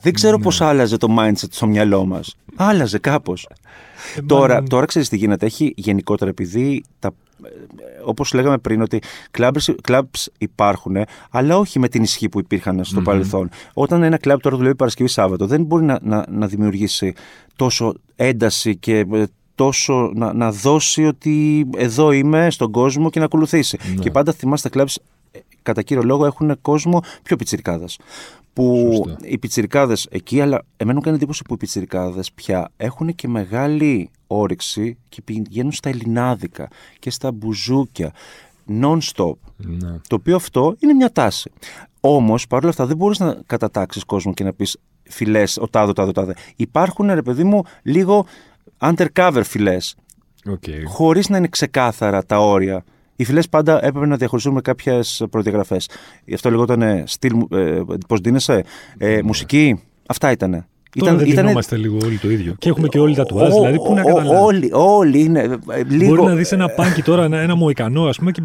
Δεν 0.01 0.13
ξέρω 0.13 0.37
ναι. 0.37 0.43
πώς 0.43 0.61
άλλαζε 0.61 0.97
το 0.97 1.17
mindset 1.19 1.51
στο 1.51 1.67
μυαλό 1.67 2.07
μας. 2.07 2.37
Άλλαζε 2.57 2.99
κάπως. 2.99 3.49
Ε, 4.17 4.23
τώρα, 4.23 4.63
τώρα 4.63 4.87
ξέρεις 4.87 5.09
τι 5.09 5.17
γίνεται. 5.17 5.47
Έχει 5.47 5.73
γενικότερα 5.77 6.31
επειδή 6.31 6.85
τα 6.99 7.15
Όπως 8.05 8.33
λέγαμε 8.33 8.59
πριν, 8.59 8.81
ότι 8.83 9.03
clubs 9.39 10.25
υπάρχουν, 10.39 10.97
αλλά 11.31 11.59
όχι 11.59 11.79
με 11.79 11.89
την 11.89 12.03
ισχύ 12.03 12.29
που 12.29 12.39
υπήρχαν 12.39 12.85
στο 12.85 13.01
παρελθόν. 13.01 13.49
Όταν 13.75 14.03
ένα 14.03 14.17
κλαμπ 14.17 14.41
τώρα 14.41 14.57
δουλεύει 14.57 14.77
Παρασκευή 14.77 15.09
Σάββατο, 15.09 15.47
δεν 15.47 15.63
μπορεί 15.63 15.85
να, 15.85 15.99
να, 16.03 16.25
να 16.29 16.47
δημιουργήσει 16.47 17.15
τόσο 17.57 17.95
ένταση 18.17 18.77
και 18.77 19.07
ε, 19.13 19.25
τόσο 19.57 20.13
να, 20.15 20.33
να 20.33 20.53
δώσει 20.53 21.07
ότι 21.07 21.67
εδώ 21.77 22.13
είμαι 22.13 22.51
στον 22.51 22.71
κόσμο 22.71 23.11
και 23.11 23.19
να 23.19 23.25
ακολουθήσει. 23.25 23.79
Ναι. 23.95 24.03
Και 24.03 24.11
πάντα 24.11 24.33
θυμάστε, 24.33 24.69
τα 24.69 24.81
clubs 24.81 24.95
ε, 25.33 25.39
κατά 25.63 25.83
κύριο 25.83 26.03
λόγο 26.03 26.27
έχουν 26.27 26.59
κόσμο 26.63 27.03
πιο 27.23 27.37
πιτσιρικάδας 27.37 27.99
που 28.53 28.93
Σωστά. 28.95 29.17
οι 29.23 29.39
πιτσιρικάδες 29.39 30.07
εκεί, 30.11 30.41
αλλά 30.41 30.63
εμένα 30.77 30.97
μου 30.97 31.03
κάνει 31.05 31.17
εντύπωση 31.17 31.43
που 31.43 31.55
οι 31.55 31.57
πιτσιρικάδες 31.57 32.33
πια 32.33 32.71
έχουν 32.77 33.15
και 33.15 33.29
μεγάλη 33.29 34.11
όρεξη 34.27 34.97
και 35.09 35.23
πηγαίνουν 35.23 35.73
στα 35.73 35.89
ελληνάδικα 35.89 36.69
και 36.99 37.11
στα 37.11 37.33
μπουζούκια 37.33 38.13
non-stop. 38.83 39.35
Ναι. 39.57 39.99
Το 40.09 40.15
οποίο 40.15 40.37
αυτό 40.37 40.77
είναι 40.79 40.93
μια 40.93 41.13
τάση. 41.13 41.51
Όμως, 42.01 42.47
παρόλα 42.47 42.71
αυτά, 42.71 42.87
δεν 42.87 42.97
μπορείς 42.97 43.19
να 43.19 43.39
κατατάξεις 43.47 44.05
κόσμο 44.05 44.35
και 44.35 44.45
να 44.45 44.53
πεις 44.53 44.77
φιλές, 45.03 45.57
ο 45.57 45.69
τάδο, 45.69 45.93
τάδο, 45.93 46.13
τάδε. 46.13 46.35
Υπάρχουν, 46.57 47.11
ρε 47.13 47.23
παιδί 47.23 47.45
μου, 47.45 47.63
λίγο 47.83 48.27
undercover 48.79 49.43
φιλές. 49.45 49.97
Okay. 50.51 50.83
Χωρίς 50.87 51.29
να 51.29 51.37
είναι 51.37 51.49
ξεκάθαρα 51.49 52.25
τα 52.25 52.39
όρια 52.39 52.85
οι 53.17 53.25
φυλές 53.25 53.49
πάντα 53.49 53.85
έπρεπε 53.85 54.07
να 54.07 54.17
διαχωριστούν 54.17 54.53
με 54.53 54.61
κάποιες 54.61 55.25
προδιαγραφές. 55.31 55.89
Γι' 56.25 56.35
αυτό 56.35 56.51
λεγόταν 56.51 57.03
στυλ. 57.07 57.33
Ε, 57.51 57.81
Πώς 58.09 58.21
δίνεσαι, 58.21 58.65
ε, 58.99 59.23
μουσική. 59.23 59.81
Αυτά 60.07 60.31
ήταν. 60.31 60.51
Τώρα 60.51 61.13
ήταν, 61.13 61.17
δεν 61.17 61.29
ήτανε... 61.29 61.61
λίγο 61.71 61.99
όλοι 62.05 62.19
το 62.19 62.31
ίδιο. 62.31 62.55
Και 62.59 62.69
έχουμε 62.69 62.89
και 62.89 62.99
όλοι 62.99 63.15
τα 63.15 63.25
τουάζ, 63.25 63.53
δηλαδή 63.53 63.77
πού 63.77 63.95
να 63.95 64.03
καταλάβει; 64.03 64.45
Όλοι, 64.45 64.71
όλοι 64.73 65.21
είναι. 65.21 65.59
Ε, 65.71 65.83
λίγο... 65.85 66.15
Μπορεί 66.15 66.29
να 66.29 66.35
δεις 66.35 66.53
ένα 66.53 66.69
πάνκι 66.69 67.03
τώρα, 67.03 67.25
ένα, 67.25 67.39
ένα 67.39 67.55
μοϊκανό, 67.55 68.05
ας 68.05 68.17
πούμε, 68.17 68.31
και 68.31 68.43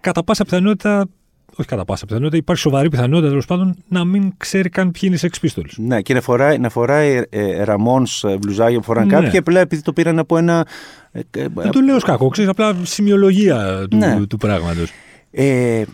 κατά 0.00 0.24
πάσα 0.24 0.44
πιθανότητα 0.44 1.06
όχι 1.56 1.68
κατά 1.68 1.84
πάσα 1.84 2.06
πιθανότητα, 2.06 2.36
υπάρχει 2.36 2.62
σοβαρή 2.62 2.88
πιθανότητα 2.88 3.28
τέλος 3.28 3.46
πάντων 3.46 3.76
να 3.88 4.04
μην 4.04 4.32
ξέρει 4.36 4.68
καν 4.68 4.90
ποιοι 4.90 5.02
είναι 5.04 5.16
οι 5.22 5.30
Sex 5.32 5.46
Pistols. 5.46 5.72
Ναι, 5.76 6.02
και 6.02 6.14
να 6.14 6.20
φοράει, 6.20 6.58
να 6.58 6.68
φοράει 6.68 7.22
ε, 7.28 7.62
ραμόν 7.62 8.06
ε, 8.22 8.36
μπλουζάγια 8.36 8.78
που 8.78 8.84
φοράνε 8.84 9.06
ναι. 9.06 9.20
κάποιοι, 9.20 9.38
απλά 9.38 9.60
επειδή 9.60 9.82
το 9.82 9.92
πήραν 9.92 10.18
από 10.18 10.36
ένα. 10.36 10.66
Ε, 11.12 11.20
ε 11.30 11.46
δεν 11.54 11.70
το 11.70 11.80
λέω 11.80 11.96
ως 11.96 12.04
κακό, 12.04 12.28
ξέρεις, 12.28 12.50
απλά 12.50 12.76
σημειολογία 12.82 13.86
του, 13.90 13.96
ναι. 13.96 14.26
του 14.26 14.36
πράγματος. 14.36 14.90
Ε, 15.30 15.84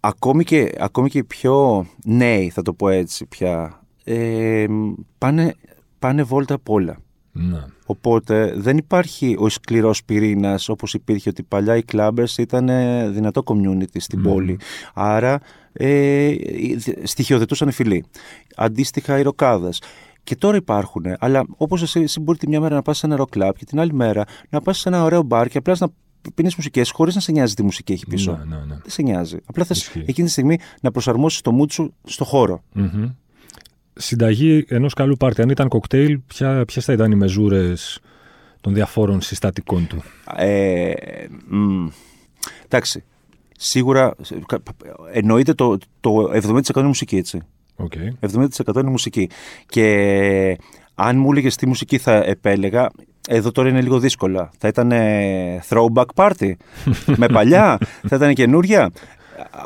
ακόμη, 0.00 0.44
και, 0.44 0.72
ακόμη 0.78 1.08
και 1.08 1.18
οι 1.18 1.24
πιο 1.24 1.86
νέοι, 2.04 2.50
θα 2.50 2.62
το 2.62 2.72
πω 2.72 2.88
έτσι 2.88 3.26
πια, 3.26 3.82
ε, 4.04 4.64
πάνε, 5.18 5.54
πάνε 5.98 6.22
βόλτα 6.22 6.54
απ' 6.54 6.70
όλα. 6.70 6.96
Ναι. 7.36 7.64
Οπότε 7.86 8.54
δεν 8.56 8.76
υπάρχει 8.76 9.36
ο 9.38 9.48
σκληρός 9.48 10.04
πυρήνας 10.04 10.68
όπως 10.68 10.94
υπήρχε 10.94 11.28
ότι 11.28 11.42
παλιά 11.42 11.76
οι 11.76 11.82
clubbers 11.92 12.38
ήταν 12.38 12.70
δυνατό 13.12 13.42
community 13.46 13.96
στην 13.96 14.20
ναι. 14.20 14.28
πόλη. 14.28 14.58
Άρα 14.94 15.40
ε, 15.72 16.34
στοιχειοθετούσαν 17.02 17.70
φιλοί. 17.70 18.04
Αντίστοιχα 18.56 19.18
οι 19.18 19.22
ροκάδες. 19.22 19.82
Και 20.24 20.36
τώρα 20.36 20.56
υπάρχουν, 20.56 21.04
αλλά 21.18 21.44
όπως 21.56 21.82
εσύ, 21.82 22.00
εσύ 22.00 22.20
μπορεί 22.20 22.38
τη 22.38 22.48
μια 22.48 22.60
μέρα 22.60 22.74
να 22.74 22.82
πας 22.82 22.98
σε 22.98 23.06
ένα 23.06 23.16
rock 23.18 23.38
club 23.38 23.50
και 23.56 23.64
την 23.64 23.80
άλλη 23.80 23.92
μέρα 23.92 24.24
να 24.48 24.60
πας 24.60 24.78
σε 24.78 24.88
ένα 24.88 25.02
ωραίο 25.02 25.22
μπαρ 25.22 25.48
και 25.48 25.58
απλά 25.58 25.76
να 25.78 25.88
πίνεις 26.34 26.56
μουσικές 26.56 26.90
χωρίς 26.90 27.14
να 27.14 27.20
σε 27.20 27.32
νοιάζει 27.32 27.54
τι 27.54 27.62
μουσική 27.62 27.92
έχει 27.92 28.06
πίσω. 28.06 28.32
Ναι, 28.32 28.56
ναι, 28.56 28.62
ναι. 28.64 28.74
Δεν 28.74 28.90
σε 28.90 29.02
νοιάζει. 29.02 29.36
Απλά 29.46 29.64
θες 29.64 29.88
εκείνη 29.88 30.26
τη 30.26 30.32
στιγμή 30.32 30.58
να 30.80 30.90
προσαρμόσεις 30.90 31.40
το 31.40 31.58
mood 31.60 31.72
σου 31.72 31.94
στο 32.04 32.24
χώρο 32.24 32.62
συνταγή 33.96 34.64
ενός 34.68 34.94
καλού 34.94 35.16
πάρτι. 35.16 35.42
Αν 35.42 35.48
ήταν 35.48 35.68
κοκτέιλ, 35.68 36.20
ποιες 36.66 36.84
θα 36.84 36.92
ήταν 36.92 37.10
οι 37.10 37.14
μεζούρες 37.14 38.00
των 38.60 38.74
διαφόρων 38.74 39.20
συστατικών 39.20 39.86
του; 39.86 40.02
Ε, 40.36 40.92
εντάξει. 42.64 43.04
Σίγουρα 43.58 44.14
εννοείται 45.12 45.54
το, 45.54 45.78
το 46.00 46.30
70% 46.32 46.76
είναι 46.76 46.86
μουσική, 46.86 47.16
έτσι. 47.16 47.40
Okay. 47.76 48.28
70% 48.66 48.74
είναι 48.74 48.90
μουσική. 48.90 49.30
Και 49.66 50.58
αν 50.94 51.18
μου 51.18 51.30
έλεγες 51.30 51.56
τι 51.56 51.66
μουσική 51.66 51.98
θα 51.98 52.12
επέλεγα, 52.12 52.90
εδώ 53.28 53.52
τώρα 53.52 53.68
είναι 53.68 53.80
λίγο 53.80 53.98
δύσκολα. 53.98 54.50
Θα 54.58 54.68
ήταν 54.68 54.92
throwback 55.68 56.06
party 56.14 56.52
με 57.20 57.26
παλιά, 57.26 57.78
θα 58.08 58.16
ήταν 58.16 58.34
καινούρια. 58.34 58.90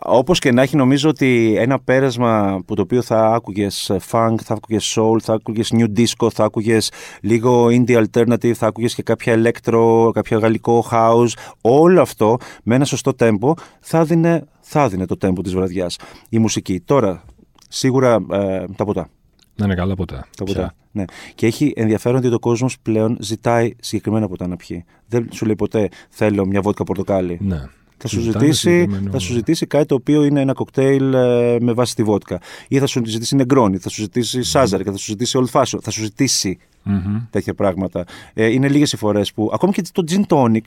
Όπως 0.03 0.39
και 0.39 0.53
να 0.53 0.63
έχει 0.63 0.77
νομίζω 0.77 1.09
ότι 1.09 1.55
ένα 1.59 1.81
πέρασμα 1.81 2.63
που 2.67 2.75
το 2.75 2.83
οποίο 2.83 3.03
θα 3.03 3.35
άκουγες 3.35 3.91
funk, 4.11 4.35
θα 4.43 4.55
άκουγες 4.55 4.97
soul, 4.99 5.17
θα 5.23 5.33
άκουγες 5.35 5.73
new 5.75 5.87
disco, 5.99 6.29
θα 6.33 6.45
άκουγες 6.45 6.93
λίγο 7.21 7.67
indie 7.67 8.05
alternative, 8.05 8.53
θα 8.53 8.67
άκουγες 8.67 8.95
και 8.95 9.03
κάποια 9.03 9.43
electro, 9.43 10.11
κάποια 10.13 10.39
γαλλικό 10.39 10.85
house, 10.91 11.31
όλο 11.61 12.01
αυτό 12.01 12.37
με 12.63 12.75
ένα 12.75 12.85
σωστό 12.85 13.13
tempo 13.19 13.53
θα 13.81 14.05
δίνει, 14.05 14.41
θα 14.61 14.89
δίνει 14.89 15.07
το 15.07 15.17
tempo 15.21 15.43
της 15.43 15.55
βραδιάς 15.55 15.99
η 16.29 16.39
μουσική. 16.39 16.81
Τώρα, 16.81 17.25
σίγουρα 17.69 18.15
ε, 18.33 18.65
τα 18.77 18.85
ποτά. 18.85 19.09
Να 19.57 19.65
είναι 19.65 19.75
καλά 19.75 19.95
ποτά. 19.95 20.27
Τα 20.37 20.45
ποτά. 20.45 20.75
Ναι. 20.91 21.05
Και 21.35 21.47
έχει 21.47 21.73
ενδιαφέρον 21.77 22.19
ότι 22.25 22.35
ο 22.35 22.39
κόσμος 22.39 22.81
πλέον 22.83 23.17
ζητάει 23.21 23.75
συγκεκριμένα 23.81 24.29
ποτά 24.29 24.47
να 24.47 24.57
πιει. 24.57 24.85
Δεν 25.07 25.29
σου 25.33 25.45
λέει 25.47 25.55
ποτέ 25.55 25.89
θέλω 26.09 26.47
μια 26.47 26.61
βότκα 26.61 26.85
πορτοκάλι. 26.85 27.39
Ναι. 27.41 27.69
Θα 28.03 28.09
σου, 28.09 28.21
ζητήσει, 28.21 28.89
θα 29.11 29.19
σου 29.19 29.33
ζητήσει 29.33 29.67
κάτι 29.67 29.87
το 29.87 29.95
οποίο 29.95 30.25
είναι 30.25 30.41
ένα 30.41 30.53
κοκτέιλ 30.53 31.15
ε, 31.15 31.57
με 31.61 31.73
βάση 31.73 31.95
τη 31.95 32.03
βότκα. 32.03 32.41
Ή 32.69 32.79
θα 32.79 32.87
σου 32.87 33.03
ζητήσει 33.05 33.37
νεγκρόνι, 33.37 33.79
θα 33.79 33.89
σου 33.89 34.01
ζητήσει 34.01 34.39
mm-hmm. 34.39 34.47
σάζαρικα, 34.47 34.91
θα 34.91 34.97
σου 34.97 35.05
ζητήσει 35.05 35.39
old 35.43 35.61
fashion, 35.61 35.79
θα 35.83 35.91
σου 35.91 36.03
ζητήσει 36.03 36.59
mm-hmm. 36.87 37.27
τέτοια 37.31 37.55
πράγματα. 37.55 38.05
Ε, 38.35 38.47
είναι 38.47 38.69
λίγες 38.69 38.93
οι 38.93 38.97
φορές 38.97 39.33
που. 39.33 39.51
Ακόμη 39.53 39.73
και 39.73 39.83
το 39.93 40.05
gin 40.11 40.23
tonic 40.27 40.65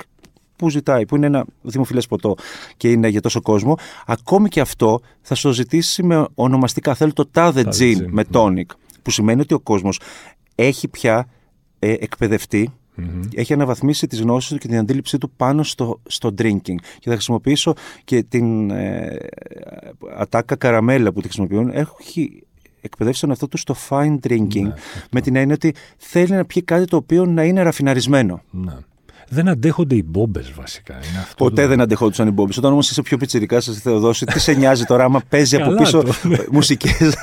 που 0.55 0.69
ζητάει, 0.69 1.05
που 1.05 1.15
είναι 1.15 1.25
ένα 1.25 1.45
δημοφιλές 1.61 2.07
ποτό 2.07 2.35
και 2.77 2.91
είναι 2.91 3.07
για 3.07 3.21
τόσο 3.21 3.41
κόσμο, 3.41 3.77
ακόμη 4.05 4.49
και 4.49 4.61
αυτό 4.61 5.01
θα 5.21 5.35
σου 5.35 5.47
το 5.47 5.53
ζητήσει 5.53 6.03
με 6.03 6.27
ονομαστικά. 6.35 6.95
Θέλω 6.95 7.13
το 7.13 7.25
τάδε 7.25 7.61
gin 7.61 8.05
με 8.07 8.25
ναι. 8.29 8.39
tonic. 8.39 8.75
Που 9.01 9.11
σημαίνει 9.11 9.41
ότι 9.41 9.53
ο 9.53 9.59
κόσμος 9.59 9.99
έχει 10.55 10.87
πια 10.87 11.27
ε, 11.79 11.91
εκπαιδευτεί 11.91 12.73
Mm-hmm. 12.97 13.21
Έχει 13.35 13.53
αναβαθμίσει 13.53 14.07
τις 14.07 14.21
γνώσεις 14.21 14.49
του 14.49 14.57
και 14.57 14.67
την 14.67 14.77
αντίληψή 14.77 15.17
του 15.17 15.29
πάνω 15.29 15.63
στο, 15.63 15.99
στο 16.07 16.33
drinking. 16.37 16.75
Και 16.99 17.09
θα 17.09 17.11
χρησιμοποιήσω 17.11 17.73
και 18.03 18.23
την 18.23 18.69
ε, 18.71 19.17
ατάκα 20.17 20.55
καραμέλα 20.55 21.11
που 21.11 21.21
τη 21.21 21.27
χρησιμοποιούν. 21.27 21.69
Έχει 21.69 22.43
εκπαιδεύσει 22.81 23.21
τον 23.21 23.29
εαυτό 23.29 23.47
του 23.47 23.57
στο 23.57 23.75
fine 23.89 24.17
drinking, 24.27 24.61
ναι, 24.61 24.73
με 25.11 25.21
την 25.21 25.35
έννοια 25.35 25.55
ότι 25.55 25.73
θέλει 25.97 26.31
να 26.31 26.45
πιει 26.45 26.61
κάτι 26.61 26.85
το 26.85 26.97
οποίο 26.97 27.25
να 27.25 27.43
είναι 27.43 27.61
ραφιναρισμένο. 27.61 28.41
Ναι 28.51 28.73
δεν 29.33 29.49
αντέχονται 29.49 29.95
οι 29.95 30.03
μπόμπες 30.05 30.51
βασικά. 30.55 30.93
Είναι 30.93 31.19
αυτό 31.21 31.43
Ποτέ 31.43 31.61
το... 31.61 31.67
δεν 31.67 31.81
αντεχόντουσαν 31.81 32.27
οι 32.27 32.31
μπόμπες. 32.31 32.57
Όταν 32.57 32.71
όμως 32.71 32.89
είσαι 32.89 33.01
πιο 33.01 33.17
πιτσυρικά, 33.17 33.59
σα 33.59 33.73
Θεοδόση, 33.73 34.25
τι 34.25 34.39
σε 34.39 34.53
νοιάζει 34.53 34.83
τώρα 34.83 35.03
άμα 35.03 35.21
παίζει 35.29 35.55
από 35.55 35.75
πίσω 35.75 36.03
μουσικές; 36.51 37.15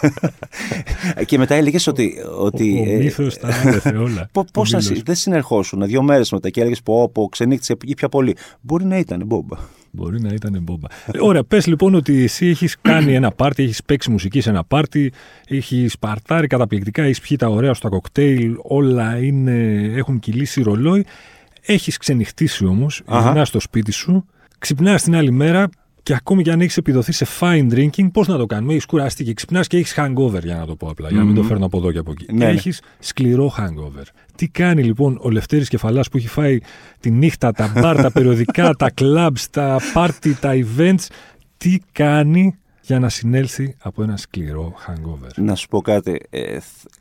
και 1.26 1.38
μετά 1.38 1.54
έλεγες 1.54 1.86
ότι. 1.86 2.14
ότι 2.38 2.86
ο, 2.88 2.92
ο 2.92 2.96
μύθος 2.96 3.38
τα 3.38 3.48
άνδεθε 3.48 3.96
όλα. 3.96 4.30
Πώς 4.52 4.70
δεν 5.04 5.14
συνερχόσουν 5.14 5.86
δύο 5.86 6.02
μέρες 6.02 6.32
μετά 6.32 6.50
και 6.50 6.60
έλεγες 6.60 6.82
πω, 6.82 7.08
πω 7.08 7.28
ξενύχτησε 7.28 7.76
ή 7.84 7.94
πια 7.94 8.08
πολύ. 8.08 8.36
Μπορεί 8.60 8.84
να 8.84 8.98
ήταν 8.98 9.22
μπόμπα. 9.26 9.56
Μπορεί 9.90 10.20
να 10.20 10.28
ήταν 10.32 10.58
μπόμπα. 10.62 10.88
Ωραία, 11.20 11.44
πες 11.44 11.66
λοιπόν 11.66 11.94
ότι 11.94 12.22
εσύ 12.22 12.46
έχεις 12.46 12.76
κάνει 12.82 13.14
ένα 13.14 13.30
πάρτι, 13.30 13.62
έχεις 13.62 13.82
παίξει 13.82 14.10
μουσική 14.10 14.40
σε 14.40 14.50
ένα 14.50 14.64
πάρτι, 14.64 15.12
έχεις 15.48 15.98
παρτάρει 15.98 16.46
καταπληκτικά, 16.46 17.02
έχεις 17.02 17.20
πιει 17.20 17.36
τα 17.36 17.48
ωραία 17.48 17.74
στα 17.74 17.88
κοκτέιλ, 17.88 18.54
όλα 18.62 19.22
είναι, 19.22 19.82
έχουν 19.94 20.18
κυλήσει 20.18 20.62
ρολόι 20.62 21.06
έχεις 21.60 21.96
ξενυχτήσει 21.96 22.66
όμως, 22.66 23.02
γυρνάς 23.08 23.48
στο 23.48 23.60
σπίτι 23.60 23.92
σου, 23.92 24.24
ξυπνάς 24.58 25.02
την 25.02 25.16
άλλη 25.16 25.30
μέρα, 25.30 25.68
Και 26.02 26.14
ακόμη 26.14 26.42
και 26.42 26.50
αν 26.50 26.60
έχεις 26.60 26.76
επιδοθεί 26.76 27.12
σε 27.12 27.26
fine 27.40 27.72
drinking, 27.72 28.10
πώς 28.12 28.28
να 28.28 28.36
το 28.36 28.46
κάνουμε. 28.46 28.72
Έχεις 28.72 28.86
κουραστεί 28.86 29.24
και 29.24 29.34
ξυπνάς 29.34 29.66
και 29.66 29.76
έχεις 29.76 29.94
hangover, 29.96 30.42
για 30.42 30.54
να 30.54 30.66
το 30.66 30.76
πω 30.76 30.88
απλά, 30.88 31.08
για 31.08 31.18
να 31.18 31.24
μην 31.24 31.34
το 31.34 31.42
φέρνω 31.42 31.64
από 31.64 31.78
εδώ 31.78 31.92
και 31.92 31.98
από 31.98 32.10
εκεί. 32.10 32.32
Ναι. 32.32 32.44
Έχεις 32.44 32.82
σκληρό 32.98 33.54
hangover. 33.58 34.04
Τι 34.34 34.48
κάνει 34.48 34.82
λοιπόν 34.82 35.18
ο 35.22 35.30
Λευτέρης 35.30 35.68
Κεφαλάς 35.68 36.08
που 36.08 36.16
έχει 36.16 36.28
φάει 36.28 36.58
τη 37.00 37.10
νύχτα, 37.10 37.52
τα 37.52 37.72
μπαρ, 37.74 37.96
τα 38.02 38.12
περιοδικά, 38.12 38.74
τα 38.74 38.90
clubs, 39.00 39.40
τα 39.50 39.80
party, 39.94 40.32
τα 40.40 40.52
events. 40.54 41.06
Τι 41.56 41.78
κάνει 41.92 42.54
για 42.82 42.98
να 42.98 43.08
συνέλθει 43.08 43.76
από 43.78 44.02
ένα 44.02 44.16
σκληρό 44.16 44.74
hangover; 44.86 45.30
Να 45.36 45.54
σου 45.54 45.68
πω 45.68 45.80
κάτι. 45.80 46.20
Ε, 46.30 46.58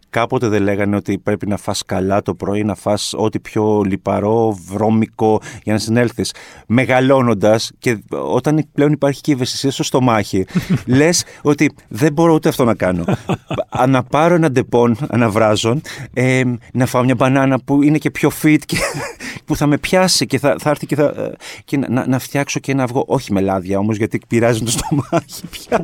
κάποτε 0.10 0.48
δεν 0.48 0.62
λέγανε 0.62 0.96
ότι 0.96 1.18
πρέπει 1.18 1.48
να 1.48 1.58
φας 1.58 1.84
καλά 1.86 2.22
το 2.22 2.36
πρωί, 2.36 2.64
να 2.64 2.76
φας 2.76 3.14
ό,τι 3.18 3.40
πιο 3.40 3.82
λιπαρό, 3.86 4.58
βρώμικο 4.68 5.42
για 5.64 5.74
να 5.74 5.80
συνέλθεις. 5.80 6.34
Μεγαλώνοντας 6.68 7.72
και 7.80 7.98
όταν 8.10 8.66
πλέον 8.74 8.92
υπάρχει 8.92 9.22
και 9.22 9.32
η 9.32 9.34
ευαισθησία 9.34 9.72
στο 9.72 9.84
στομάχι, 9.84 10.46
λες 10.86 11.24
ότι 11.42 11.72
δεν 11.88 12.14
μπορώ 12.14 12.34
ούτε 12.34 12.50
αυτό 12.50 12.64
να 12.64 12.74
κάνω. 12.76 13.04
να 13.88 14.04
πάρω 14.04 14.36
ένα 14.36 14.52
Depon 14.52 14.98
αναβράζον, 15.08 15.82
ε, 16.14 16.44
να 16.74 16.86
φάω 16.86 17.04
μια 17.04 17.16
μπανάνα 17.16 17.60
που 17.60 17.84
είναι 17.84 17.98
και 17.98 18.12
πιο 18.12 18.32
fit 18.42 18.60
και 18.66 18.78
που 19.46 19.56
θα 19.56 19.68
με 19.68 19.78
πιάσει 19.78 20.26
και 20.26 20.40
θα, 20.40 20.56
θα 20.60 20.70
έρθει 20.70 20.86
και, 20.86 20.96
θα, 20.96 21.04
ε, 21.04 21.32
και 21.66 21.78
να, 21.78 22.08
να 22.08 22.20
φτιάξω 22.20 22.60
και 22.60 22.72
ένα 22.72 22.84
αυγό. 22.84 23.04
Όχι 23.08 23.34
με 23.34 23.42
λάδια 23.42 23.80
όμως 23.80 23.98
γιατί 23.98 24.22
πειράζει 24.28 24.64
το 24.64 24.72
στομάχι 24.72 25.48
πια. 25.50 25.84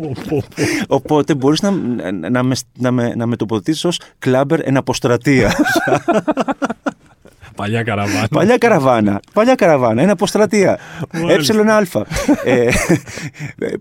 Οπότε 0.88 1.36
μπορείς 1.36 1.62
να, 1.62 1.72
να, 1.72 2.30
να, 2.30 2.44
με, 2.44 2.56
να, 2.78 2.92
με, 2.92 3.16
να 3.16 3.26
με 3.26 3.36
τοποθετήσεις 3.36 3.86
ως 3.86 4.00
κλάμπερ 4.20 4.60
εν 4.68 4.78
αποστρατεία. 4.78 5.52
Παλιά 7.56 7.84
καραβάνα. 7.84 8.28
Παλιά 8.28 8.58
καραβάνα. 8.58 9.20
Παλιά 9.34 9.56
καραβάνα. 9.56 10.02
Ένα 10.02 10.12
αποστρατεία. 10.12 10.80
Έψιλον 11.30 11.70
αλφα. 11.70 12.06
ε, 12.44 12.70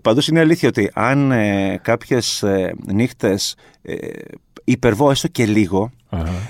Πάντως 0.01 0.27
είναι 0.27 0.39
αλήθεια 0.39 0.69
ότι 0.69 0.91
αν 0.93 1.31
ε, 1.31 1.79
κάποιες 1.81 2.43
ε, 2.43 2.75
νύχτες 2.93 3.55
ε, 3.81 3.95
υπερβώ 4.63 5.11
έστω 5.11 5.27
και 5.27 5.45
λίγο, 5.45 5.91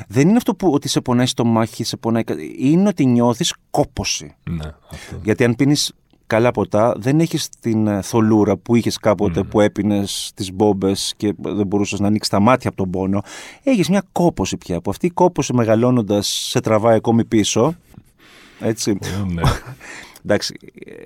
δεν 0.08 0.28
είναι 0.28 0.38
αυτό 0.38 0.56
που 0.56 0.71
ότι 0.71 0.88
σε 0.88 1.02
πονάει 1.02 1.26
στο 1.26 1.45
μάχη, 1.45 1.84
σε 1.84 1.98
πονάει. 1.98 2.24
Είναι 2.60 2.88
ότι 2.88 3.06
νιώθεις 3.06 3.54
κόποση. 3.69 4.36
Ναι, 4.50 4.65
αυτό. 4.91 5.19
Γιατί 5.24 5.43
αν 5.43 5.56
πίνεις 5.56 5.93
καλά 6.28 6.52
ποτά, 6.52 6.94
δεν 6.98 7.20
έχεις 7.20 7.50
την 7.60 7.88
ε, 7.88 8.02
θολούρα 8.02 8.58
που 8.58 8.76
είχες 8.76 8.98
κάποτε 8.98 9.44
που 9.44 9.60
έπινες 9.60 10.32
τις 10.36 10.54
μπόμπες 10.54 11.14
και 11.18 11.34
δεν 11.38 11.68
μπορούσες 11.68 12.00
να 12.00 12.08
ανοίξεις 12.08 12.32
τα 12.32 12.40
μάτια 12.40 12.70
από 12.70 12.78
τον 12.78 12.90
πόνο. 12.90 13.22
Έχεις 13.64 13.90
μια 13.90 14.04
κόποση 14.12 14.58
πια. 14.58 14.82
Που 14.82 14.90
αυτή 14.90 15.06
η 15.06 15.10
κόποση 15.10 15.54
μεγαλώνοντας 15.54 16.28
σε 16.50 16.60
τραβάει 16.60 16.96
ακόμη 16.96 17.26
πίσω. 17.26 17.76
Έτσι. 18.60 18.98
ναι. 19.34 19.42
Εντάξει, 20.26 20.56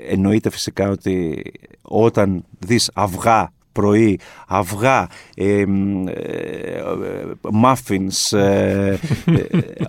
εννοείται 0.09 0.49
φυσικά 0.49 0.89
ότι 0.89 1.41
όταν 1.81 2.43
δεις 2.59 2.91
αυγά 2.93 3.51
πρωί, 3.71 4.19
αυγά, 4.47 5.07
ε, 5.35 5.59
ε, 5.61 5.65
muffins, 7.63 8.37
ε, 8.37 8.87
ε, 8.89 8.97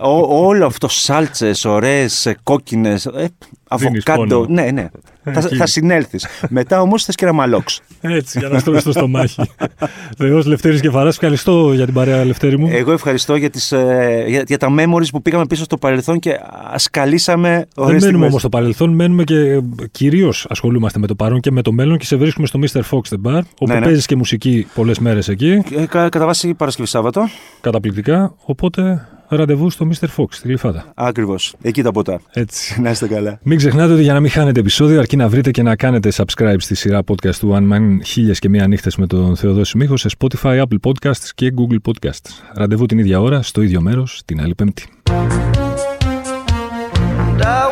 ό- 0.01 0.45
όλο 0.45 0.65
αυτό 0.65 0.87
σάλτσες, 0.87 1.65
ωραίες, 1.65 2.25
ε, 2.25 2.35
κόκκινες, 2.43 3.05
ε, 3.05 3.29
αβοκάντο, 3.67 4.39
πόνο. 4.39 4.45
ναι, 4.53 4.71
ναι, 4.71 4.89
θα, 5.23 5.41
Εκεί. 5.45 5.55
θα 5.55 5.65
συνέλθεις. 5.65 6.27
Μετά 6.49 6.81
όμως 6.81 7.03
θες 7.03 7.15
και 7.15 7.25
ένα 7.25 7.33
μαλόξ. 7.33 7.81
Έτσι, 8.01 8.39
για 8.39 8.47
να 8.49 8.59
στρώσει 8.59 8.83
το 8.83 8.91
στομάχι. 8.91 9.41
Θεός 10.17 10.45
Λευτέρης 10.45 10.81
Κεφαράς, 10.81 11.13
ευχαριστώ 11.13 11.73
για 11.73 11.85
την 11.85 11.93
παρέα, 11.93 12.25
Λευτέρη 12.25 12.57
μου. 12.59 12.67
Εγώ 12.71 12.91
ευχαριστώ 12.91 13.35
για, 13.35 13.49
τις, 13.49 13.71
ε, 13.71 14.23
για, 14.27 14.43
για 14.47 14.57
τα 14.57 14.67
memories 14.79 15.09
που 15.11 15.21
πήγαμε 15.21 15.45
πίσω 15.45 15.63
στο 15.63 15.77
παρελθόν 15.77 16.19
και 16.19 16.39
ασκαλίσαμε 16.71 17.49
Δεν 17.49 17.65
ωραίες 17.75 17.89
μένουμε 17.89 18.01
στιγμές. 18.07 18.27
όμως 18.29 18.39
στο 18.39 18.49
παρελθόν, 18.49 18.89
μένουμε 18.93 19.23
και 19.23 19.61
κυρίως 19.91 20.45
ασχολούμαστε 20.49 20.99
με 20.99 21.07
το 21.07 21.15
παρόν 21.15 21.39
και 21.39 21.51
με 21.51 21.61
το 21.61 21.71
μέλλον 21.71 21.97
και 21.97 22.05
σε 22.05 22.15
βρίσκουμε 22.15 22.47
στο 22.47 22.59
Mr. 22.63 22.79
Fox 22.89 23.01
The 23.15 23.31
Bar, 23.31 23.41
όπου 23.59 23.67
Ναι, 23.67 23.73
ναι. 23.79 23.85
παίζεις 23.85 24.05
και 24.05 24.15
μουσική 24.15 24.67
πολλές 24.73 24.99
μέρες 24.99 25.27
εκεί. 25.27 25.63
Ε, 25.77 25.85
κα- 25.85 26.09
κατά 26.09 26.25
βάση 26.25 26.53
Παρασκευή 26.53 26.87
Σάββατο. 26.87 27.27
Καταπληκτικά. 27.61 28.33
Οπότε 28.45 29.07
ραντεβού 29.35 29.69
στο 29.69 29.87
Mr. 29.89 30.07
Fox, 30.15 30.25
στη 30.29 30.47
Γλυφάδα. 30.47 30.85
Ακριβώς. 30.95 31.53
Εκεί 31.61 31.81
τα 31.81 31.91
ποτά. 31.91 32.19
Έτσι. 32.31 32.75
Να 32.81 32.89
είστε 32.89 33.07
καλά. 33.07 33.39
Μην 33.43 33.57
ξεχνάτε 33.57 33.93
ότι 33.93 34.01
για 34.01 34.13
να 34.13 34.19
μην 34.19 34.29
χάνετε 34.29 34.59
επεισόδιο, 34.59 34.99
αρκεί 34.99 35.15
να 35.15 35.29
βρείτε 35.29 35.51
και 35.51 35.63
να 35.63 35.75
κάνετε 35.75 36.11
subscribe 36.15 36.55
στη 36.57 36.75
σειρά 36.75 36.99
podcast 37.07 37.35
του 37.35 37.57
One 37.57 37.73
Man 37.73 37.99
χίλιες 38.03 38.39
και 38.39 38.49
μία 38.49 38.67
νύχτες 38.67 38.95
με 38.95 39.07
τον 39.07 39.35
Θεοδόση 39.35 39.77
Μίχο 39.77 39.97
σε 39.97 40.09
Spotify, 40.17 40.61
Apple 40.61 40.89
Podcasts 40.91 41.29
και 41.35 41.53
Google 41.57 41.91
Podcasts. 41.91 42.29
Ραντεβού 42.53 42.85
την 42.85 42.97
ίδια 42.97 43.21
ώρα, 43.21 43.41
στο 43.41 43.61
ίδιο 43.61 43.81
μέρος, 43.81 44.21
την 44.25 44.41
άλλη 44.41 44.55
Πέμπτη. 44.55 44.85
And 47.31 47.41
I 47.43 47.70